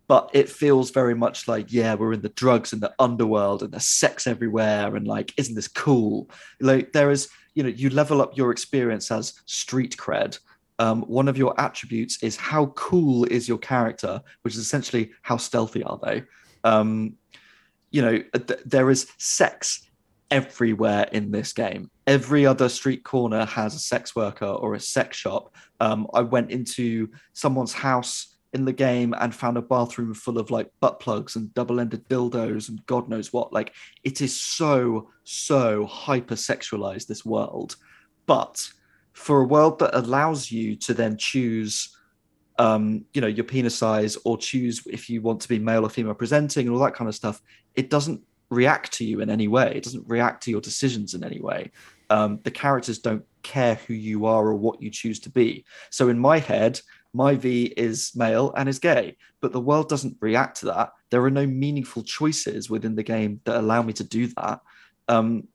[0.08, 3.72] but it feels very much like yeah we're in the drugs and the underworld and
[3.72, 6.30] there's sex everywhere and like isn't this cool
[6.60, 10.38] like there is you know you level up your experience as street cred
[10.78, 15.36] um, one of your attributes is how cool is your character which is essentially how
[15.36, 16.22] stealthy are they
[16.64, 17.14] um,
[17.90, 19.88] you know th- there is sex
[20.30, 21.90] everywhere in this game.
[22.06, 25.54] Every other street corner has a sex worker or a sex shop.
[25.80, 30.50] Um, i went into someone's house in the game and found a bathroom full of
[30.50, 33.52] like butt plugs and double-ended dildos and god knows what.
[33.52, 37.76] Like it is so so hyper-sexualized this world.
[38.26, 38.68] But
[39.12, 41.96] for a world that allows you to then choose
[42.58, 45.90] um you know your penis size or choose if you want to be male or
[45.90, 47.42] female presenting and all that kind of stuff
[47.74, 48.20] it doesn't
[48.50, 51.70] react to you in any way it doesn't react to your decisions in any way
[52.08, 56.08] um, the characters don't care who you are or what you choose to be so
[56.08, 56.80] in my head
[57.16, 60.92] my V is male and is gay, but the world doesn't react to that.
[61.10, 64.60] There are no meaningful choices within the game that allow me to do that.
[65.08, 65.48] Um,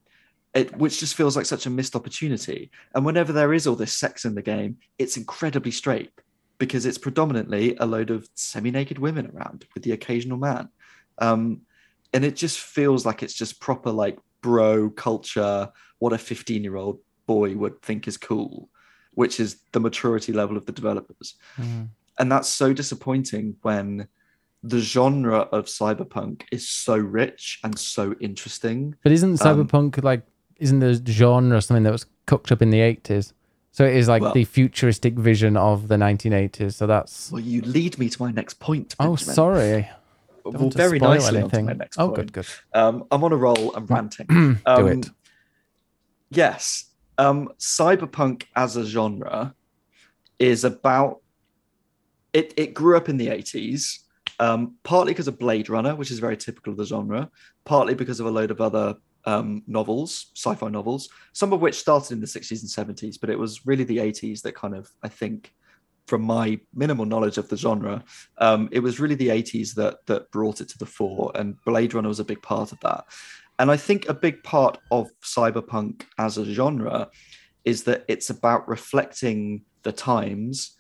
[0.56, 2.72] it, which just feels like such a missed opportunity.
[2.94, 6.12] And whenever there is all this sex in the game, it's incredibly straight
[6.58, 10.68] because it's predominantly a load of semi-naked women around with the occasional man.
[11.20, 11.62] Um,
[12.14, 17.56] and it just feels like it's just proper like bro culture, what a 15-year-old boy
[17.56, 18.70] would think is cool
[19.14, 21.36] which is the maturity level of the developers.
[21.58, 21.90] Mm.
[22.20, 24.08] And that's so disappointing when
[24.64, 28.96] the genre of cyberpunk is so rich and so interesting.
[29.04, 30.24] But isn't um, cyberpunk um, like
[30.58, 33.34] isn't the genre something that was cooked up in the 80s?
[33.72, 36.74] So it is like well, the futuristic vision of the 1980s.
[36.74, 38.96] So that's Well, you lead me to my next point.
[39.00, 39.32] Oh, Benjamin.
[39.32, 39.90] Oh, sorry.
[40.44, 41.66] Well, very nicely anything.
[41.66, 42.16] my next oh, point.
[42.16, 42.48] good, good.
[42.74, 43.74] Um, I'm on a roll.
[43.76, 44.26] I'm ranting.
[44.30, 45.10] Do um, it.
[46.30, 46.86] Yes,
[47.18, 49.54] um, cyberpunk as a genre
[50.40, 51.22] is about
[52.34, 52.54] it.
[52.58, 54.06] It grew up in the eighties,
[54.40, 57.30] um, partly because of Blade Runner, which is very typical of the genre,
[57.66, 62.14] partly because of a load of other um, novels, sci-fi novels, some of which started
[62.14, 65.10] in the sixties and seventies, but it was really the eighties that kind of, I
[65.10, 65.54] think,
[66.12, 68.04] from my minimal knowledge of the genre,
[68.40, 71.94] um, it was really the 80s that that brought it to the fore, and Blade
[71.94, 73.06] Runner was a big part of that.
[73.60, 77.10] And I think a big part of cyberpunk as a genre
[77.64, 80.76] is that it's about reflecting the times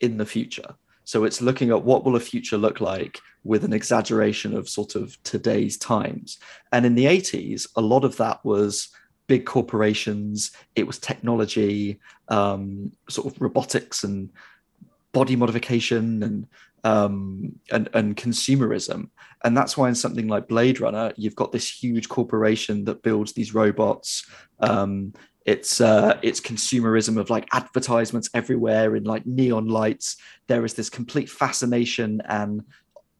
[0.00, 0.74] in the future.
[1.04, 4.94] So it's looking at what will a future look like with an exaggeration of sort
[4.94, 6.38] of today's times.
[6.72, 8.88] And in the 80s, a lot of that was
[9.26, 14.30] big corporations, it was technology, um, sort of robotics and
[15.12, 16.46] body modification and
[16.84, 19.10] um, and, and consumerism.
[19.44, 23.32] And that's why in something like Blade Runner, you've got this huge corporation that builds
[23.32, 24.26] these robots.
[24.60, 25.12] Um,
[25.44, 30.16] it's uh, it's consumerism of like advertisements everywhere in like neon lights.
[30.46, 32.62] There is this complete fascination and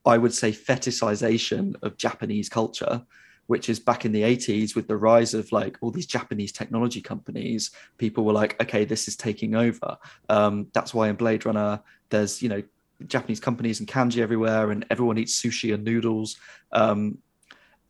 [0.05, 3.03] I would say fetishization of Japanese culture,
[3.47, 7.01] which is back in the 80s with the rise of like all these Japanese technology
[7.01, 7.71] companies.
[7.99, 9.97] People were like, okay, this is taking over.
[10.29, 11.81] Um, that's why in Blade Runner,
[12.11, 12.63] there's you know
[13.07, 16.37] Japanese companies and kanji everywhere, and everyone eats sushi and noodles.
[16.73, 17.19] Um,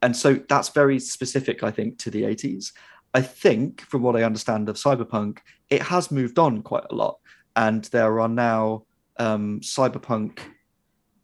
[0.00, 2.72] and so that's very specific, I think, to the 80s.
[3.14, 5.38] I think, from what I understand of cyberpunk,
[5.70, 7.18] it has moved on quite a lot,
[7.54, 8.84] and there are now
[9.18, 10.38] um, cyberpunk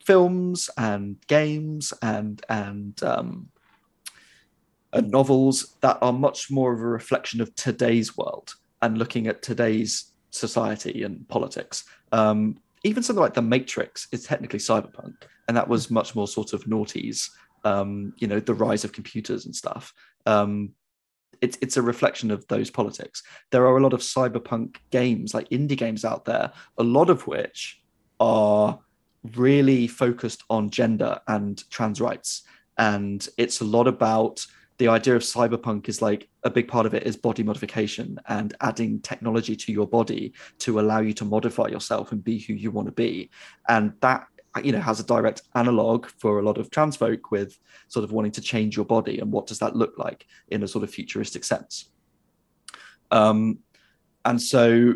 [0.05, 3.49] films and games and and um,
[4.93, 9.43] and novels that are much more of a reflection of today's world and looking at
[9.43, 11.85] today's society and politics.
[12.13, 15.15] Um, even something like The Matrix is technically cyberpunk,
[15.47, 17.29] and that was much more sort of noughties,
[17.65, 19.93] um, you know, the rise of computers and stuff.
[20.27, 20.71] Um,
[21.41, 23.23] it's it's a reflection of those politics.
[23.51, 27.27] There are a lot of cyberpunk games, like indie games out there, a lot of
[27.27, 27.81] which
[28.21, 28.79] are
[29.35, 32.43] really focused on gender and trans rights,
[32.77, 34.47] and it's a lot about
[34.79, 38.55] the idea of cyberpunk is like a big part of it is body modification and
[38.61, 42.71] adding technology to your body to allow you to modify yourself and be who you
[42.71, 43.31] want to be.
[43.69, 44.27] And that
[44.63, 47.59] you know has a direct analog for a lot of trans folk with
[47.89, 50.69] sort of wanting to change your body and what does that look like in a
[50.69, 51.91] sort of futuristic sense.
[53.11, 53.59] Um
[54.25, 54.95] and so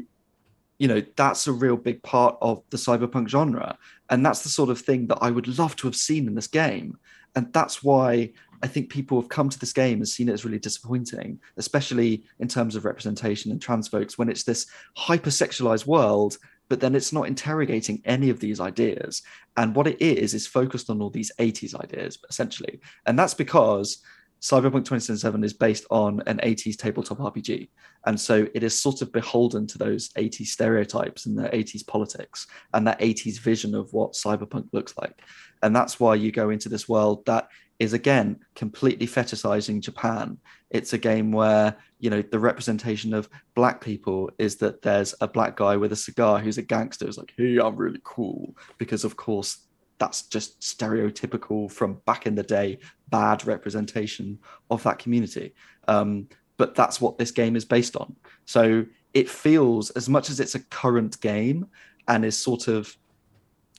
[0.78, 3.76] you know that's a real big part of the cyberpunk genre.
[4.10, 6.46] And that's the sort of thing that i would love to have seen in this
[6.46, 6.98] game.
[7.34, 8.32] And that's why
[8.62, 12.24] I think people have come to this game and seen it as really disappointing, especially
[12.38, 16.38] in terms of representation and trans folks, when it's this hypersexualized world,
[16.68, 19.22] but then it's not interrogating any of these ideas.
[19.56, 22.80] And what it is, is focused on all these 80s ideas, essentially.
[23.04, 23.98] And that's because
[24.42, 27.68] Cyberpunk 2077 is based on an 80s tabletop RPG.
[28.06, 32.48] And so it is sort of beholden to those 80s stereotypes and the 80s politics
[32.74, 35.20] and that 80s vision of what cyberpunk looks like.
[35.62, 37.48] And that's why you go into this world that
[37.82, 40.38] is again completely fetishizing Japan.
[40.70, 45.26] It's a game where you know the representation of black people is that there's a
[45.26, 47.08] black guy with a cigar who's a gangster.
[47.08, 49.66] It's like, hey, I'm really cool because of course
[49.98, 52.78] that's just stereotypical from back in the day,
[53.08, 54.38] bad representation
[54.70, 55.52] of that community.
[55.88, 56.28] Um,
[56.58, 58.14] but that's what this game is based on.
[58.44, 61.66] So it feels as much as it's a current game
[62.06, 62.96] and is sort of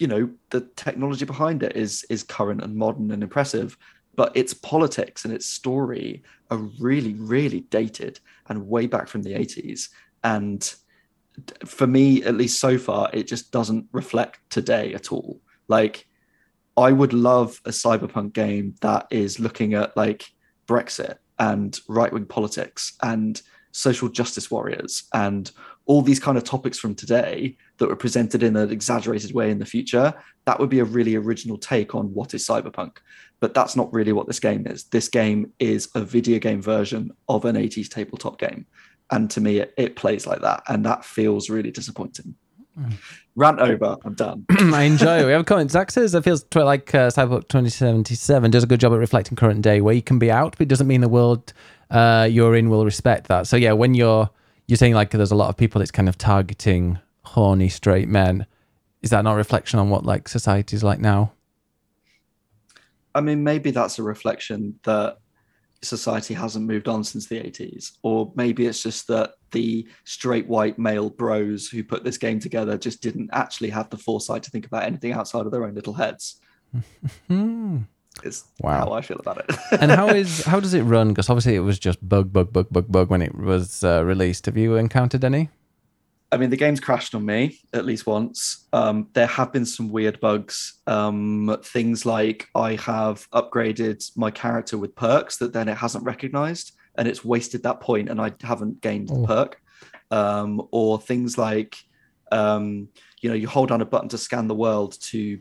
[0.04, 3.78] you know the technology behind it is is current and modern and impressive
[4.16, 9.32] but its politics and its story are really really dated and way back from the
[9.32, 9.88] 80s
[10.26, 10.76] and
[11.66, 15.40] for me at least so far it just doesn't reflect today at all.
[15.70, 16.06] Like
[16.76, 20.26] i would love a cyberpunk game that is looking at like
[20.68, 23.42] brexit and right-wing politics and
[23.72, 25.52] social justice warriors and
[25.86, 29.60] all these kind of topics from today that were presented in an exaggerated way in
[29.60, 30.14] the future
[30.46, 32.98] that would be a really original take on what is cyberpunk.
[33.40, 34.86] But that's not really what this game is.
[34.86, 38.66] This game is a video game version of an 80s tabletop game.
[39.12, 40.64] And to me it, it plays like that.
[40.68, 42.36] And that feels really disappointing.
[42.80, 42.94] Mm.
[43.36, 43.98] rant over.
[44.04, 44.46] I'm done.
[44.50, 45.26] I enjoy it.
[45.28, 48.80] We have a comment zach says it feels like uh, cyberpunk 2077 does a good
[48.80, 51.10] job at reflecting current day where you can be out but it doesn't mean the
[51.10, 51.54] world
[51.92, 53.46] uh, you're in will respect that.
[53.46, 54.28] So yeah when you're
[54.68, 58.46] you're saying like there's a lot of people it's kind of targeting horny straight men.
[59.02, 61.34] Is that not a reflection on what like society is like now?
[63.16, 65.18] I mean, maybe that's a reflection that
[65.84, 67.92] society hasn't moved on since the 80s.
[68.02, 72.78] Or maybe it's just that the straight white male bros who put this game together
[72.78, 75.94] just didn't actually have the foresight to think about anything outside of their own little
[75.94, 76.40] heads.
[77.28, 77.82] Hmm.
[78.24, 78.80] Is wow.
[78.80, 79.56] how I feel about it.
[79.82, 81.10] and how is how does it run?
[81.10, 84.46] Because obviously it was just bug, bug, bug, bug, bug when it was uh, released.
[84.46, 85.50] Have you encountered any?
[86.32, 88.68] I mean, the game's crashed on me at least once.
[88.74, 90.80] Um, there have been some weird bugs.
[90.88, 96.72] Um, things like I have upgraded my character with perks that then it hasn't recognized,
[96.96, 99.26] and it's wasted that point, and I haven't gained the oh.
[99.28, 99.62] perk.
[100.10, 101.76] Um, or things like,
[102.32, 102.90] um,
[103.22, 105.40] you know, you hold down a button to scan the world to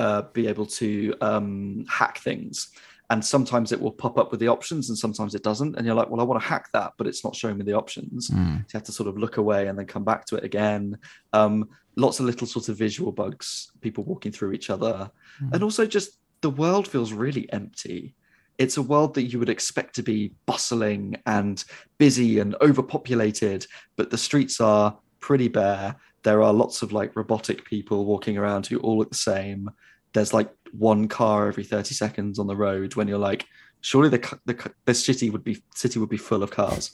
[0.00, 2.70] uh, be able to um, hack things.
[3.10, 5.76] And sometimes it will pop up with the options and sometimes it doesn't.
[5.76, 7.74] And you're like, well, I want to hack that, but it's not showing me the
[7.74, 8.30] options.
[8.30, 8.58] Mm.
[8.58, 10.96] So you have to sort of look away and then come back to it again.
[11.34, 15.10] Um, lots of little sort of visual bugs, people walking through each other.
[15.42, 15.54] Mm.
[15.54, 18.14] And also just the world feels really empty.
[18.56, 21.62] It's a world that you would expect to be bustling and
[21.98, 25.96] busy and overpopulated, but the streets are pretty bare.
[26.22, 29.70] There are lots of like robotic people walking around who all look the same
[30.12, 33.46] there's like one car every 30 seconds on the road when you're like
[33.80, 36.92] surely the the, the city would be city would be full of cars.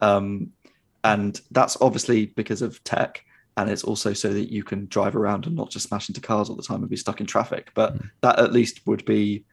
[0.00, 0.52] Um,
[1.04, 3.24] and that's obviously because of tech
[3.56, 6.48] and it's also so that you can drive around and not just smash into cars
[6.48, 8.10] all the time and be stuck in traffic but mm.
[8.20, 9.44] that at least would be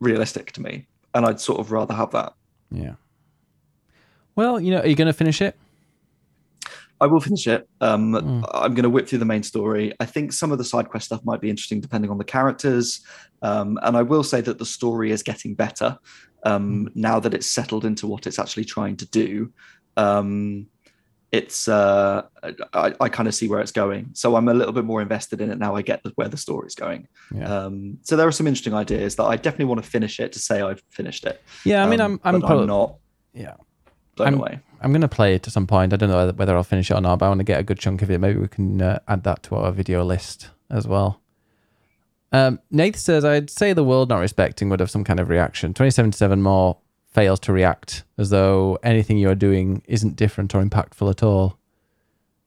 [0.00, 2.34] realistic to me and i'd sort of rather have that.
[2.70, 2.94] Yeah.
[4.36, 5.56] Well you know are you going to finish it
[7.00, 7.68] I will finish it.
[7.80, 8.50] Um, mm.
[8.52, 9.92] I'm going to whip through the main story.
[10.00, 13.04] I think some of the side quest stuff might be interesting depending on the characters.
[13.42, 15.98] Um, and I will say that the story is getting better
[16.44, 16.96] um, mm.
[16.96, 19.52] now that it's settled into what it's actually trying to do.
[19.96, 20.66] Um,
[21.32, 22.22] it's uh,
[22.74, 25.40] I, I kind of see where it's going, so I'm a little bit more invested
[25.40, 25.76] in it now.
[25.76, 27.06] I get the, where the story's going.
[27.32, 27.44] Yeah.
[27.44, 30.40] Um, so there are some interesting ideas that I definitely want to finish it to
[30.40, 31.40] say I've finished it.
[31.64, 32.96] Yeah, I mean, I'm I'm, I'm not.
[33.32, 33.54] Yeah,
[34.16, 34.60] blown I'm, away.
[34.80, 35.92] I'm going to play it at some point.
[35.92, 37.64] I don't know whether I'll finish it or not, but I want to get a
[37.64, 38.18] good chunk of it.
[38.18, 41.20] Maybe we can uh, add that to our video list as well.
[42.32, 45.74] Um, Nate says, I'd say the world not respecting would have some kind of reaction.
[45.74, 46.78] 2077 more
[47.08, 51.58] fails to react as though anything you're doing isn't different or impactful at all.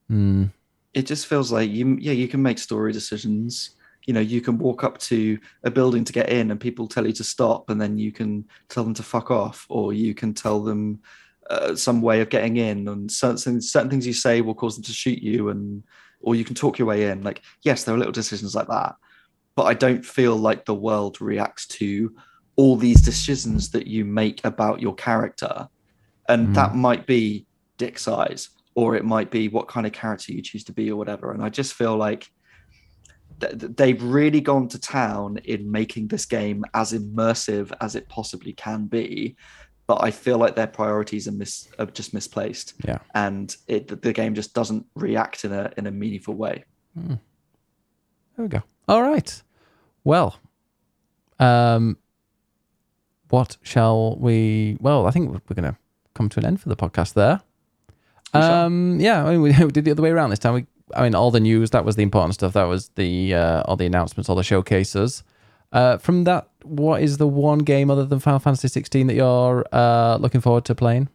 [0.08, 0.46] Hmm.
[0.94, 3.72] It just feels like you, yeah, you can make story decisions.
[4.06, 7.06] You know, you can walk up to a building to get in and people tell
[7.06, 10.34] you to stop, and then you can tell them to fuck off, or you can
[10.34, 11.00] tell them,
[11.50, 14.84] uh, some way of getting in, and certain certain things you say will cause them
[14.84, 15.84] to shoot you, and
[16.22, 17.24] or you can talk your way in.
[17.24, 18.96] Like yes, there are little decisions like that,
[19.56, 22.16] but I don't feel like the world reacts to
[22.56, 25.68] all these decisions that you make about your character,
[26.30, 26.54] and mm.
[26.56, 27.46] that might be
[27.78, 30.96] dick size, or it might be what kind of character you choose to be, or
[30.96, 31.32] whatever.
[31.32, 32.28] And I just feel like
[33.39, 38.86] they've really gone to town in making this game as immersive as it possibly can
[38.86, 39.36] be
[39.88, 42.74] but I feel like their priorities are mis are just misplaced.
[42.86, 46.64] Yeah, and it the game just doesn't react in a in a meaningful way.
[46.98, 47.20] Mm.
[48.36, 48.64] There we go.
[48.88, 49.42] All right.
[50.04, 50.40] Well,
[51.40, 51.98] um,
[53.30, 54.78] what shall we?
[54.80, 55.78] Well, I think we're going to
[56.14, 57.42] come to an end for the podcast there.
[58.34, 60.54] Um, yeah, I mean, we did the other way around this time.
[60.56, 60.66] We,
[60.96, 62.54] I mean, all the news that was the important stuff.
[62.54, 65.24] That was the uh, all the announcements, all the showcases.
[65.72, 69.66] Uh, from that, what is the one game other than Final Fantasy 16 that you're
[69.72, 71.09] uh, looking forward to playing?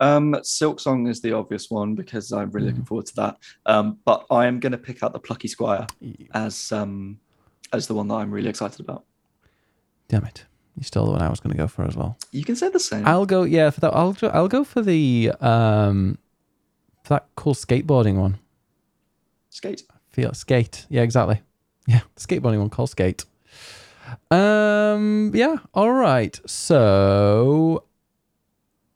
[0.00, 2.70] Um, Silksong is the obvious one because I'm really mm.
[2.70, 3.36] looking forward to that.
[3.66, 5.86] Um, but I am going to pick out the Plucky Squire
[6.34, 7.20] as um,
[7.72, 9.04] as the one that I'm really excited about.
[10.08, 10.44] Damn it!
[10.76, 12.18] You stole the one I was going to go for as well.
[12.32, 13.06] You can say the same.
[13.06, 13.44] I'll go.
[13.44, 13.94] Yeah, for that.
[13.94, 16.18] I'll I'll go for the um,
[17.04, 18.38] for that cool skateboarding one.
[19.50, 20.86] Skate feel skate.
[20.88, 21.40] Yeah, exactly.
[21.86, 23.24] Yeah, skateboarding one called skate.
[24.30, 25.56] Um, yeah.
[25.74, 26.38] All right.
[26.46, 27.84] So,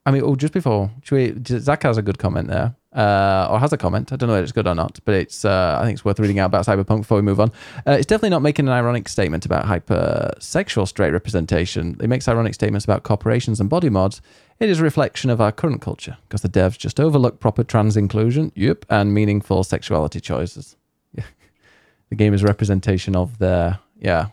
[0.05, 3.73] I mean, oh, just before, we, Zach has a good comment there, uh, or has
[3.73, 4.13] a comment.
[4.13, 5.45] I don't know if it's good or not, but it's.
[5.45, 7.51] Uh, I think it's worth reading out about Cyberpunk before we move on.
[7.87, 11.97] Uh, it's definitely not making an ironic statement about hypersexual straight representation.
[12.01, 14.23] It makes ironic statements about corporations and body mods.
[14.61, 17.97] It is a reflection of our current culture because the devs just overlook proper trans
[17.97, 20.77] inclusion, yep, and meaningful sexuality choices.
[21.15, 21.25] Yeah.
[22.11, 24.29] the game is representation of their yeah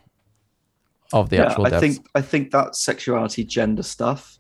[1.14, 1.80] of the yeah, actual I devs.
[1.80, 4.38] think I think that sexuality, gender stuff,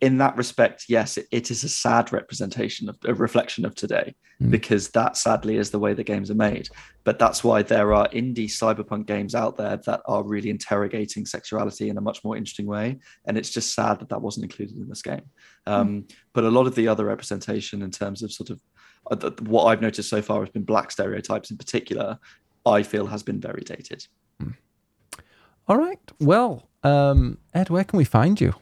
[0.00, 4.14] in that respect, yes, it, it is a sad representation of a reflection of today
[4.40, 4.52] Mm.
[4.52, 6.68] because that sadly is the way the games are made.
[7.02, 11.88] But that's why there are indie cyberpunk games out there that are really interrogating sexuality
[11.88, 12.98] in a much more interesting way.
[13.24, 15.22] And it's just sad that that wasn't included in this game.
[15.66, 18.60] Um, But a lot of the other representation in terms of sort of
[19.10, 22.16] uh, what I've noticed so far has been black stereotypes in particular.
[22.64, 24.06] I feel has been very dated.
[25.68, 26.00] All right.
[26.18, 28.54] Well, um, Ed, where can we find you?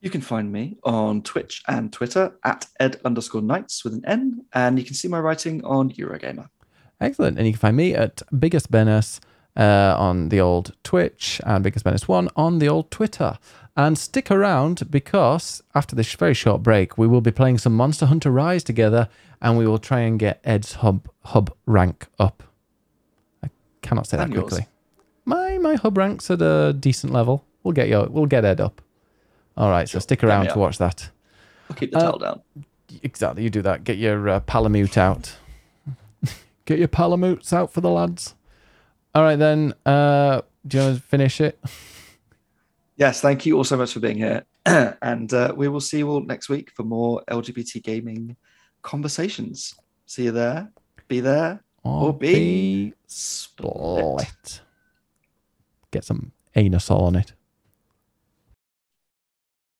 [0.00, 4.44] You can find me on Twitch and Twitter at ed underscore nights with an N,
[4.52, 6.48] and you can see my writing on Eurogamer.
[7.00, 7.38] Excellent.
[7.38, 9.18] And you can find me at Biggest Bennis
[9.56, 13.38] uh, on the old Twitch and Biggest Bennis One on the old Twitter.
[13.76, 18.06] And stick around because after this very short break, we will be playing some Monster
[18.06, 19.08] Hunter Rise together,
[19.42, 22.42] and we will try and get Ed's hub hub rank up.
[23.42, 23.50] I
[23.82, 24.44] cannot say that yours.
[24.44, 24.66] quickly.
[25.26, 27.44] My my hub rank's at a decent level.
[27.62, 28.06] We'll get you.
[28.08, 28.80] We'll get Ed up.
[29.56, 29.88] All right.
[29.88, 31.10] So stick around to watch that.
[31.68, 32.42] I'll keep the Uh, tail down.
[33.02, 33.42] Exactly.
[33.42, 33.82] You do that.
[33.84, 35.36] Get your uh, Palamute out.
[36.64, 38.34] Get your Palamutes out for the lads.
[39.14, 39.74] All right, then.
[39.84, 41.58] Uh, do you want to finish it?
[42.98, 44.46] Yes, thank you all so much for being here.
[44.64, 48.36] and uh, we will see you all next week for more LGBT gaming
[48.80, 49.74] conversations.
[50.06, 50.72] See you there.
[51.06, 51.62] Be there.
[51.84, 54.62] Or be split.
[55.96, 57.32] Get some anus on it.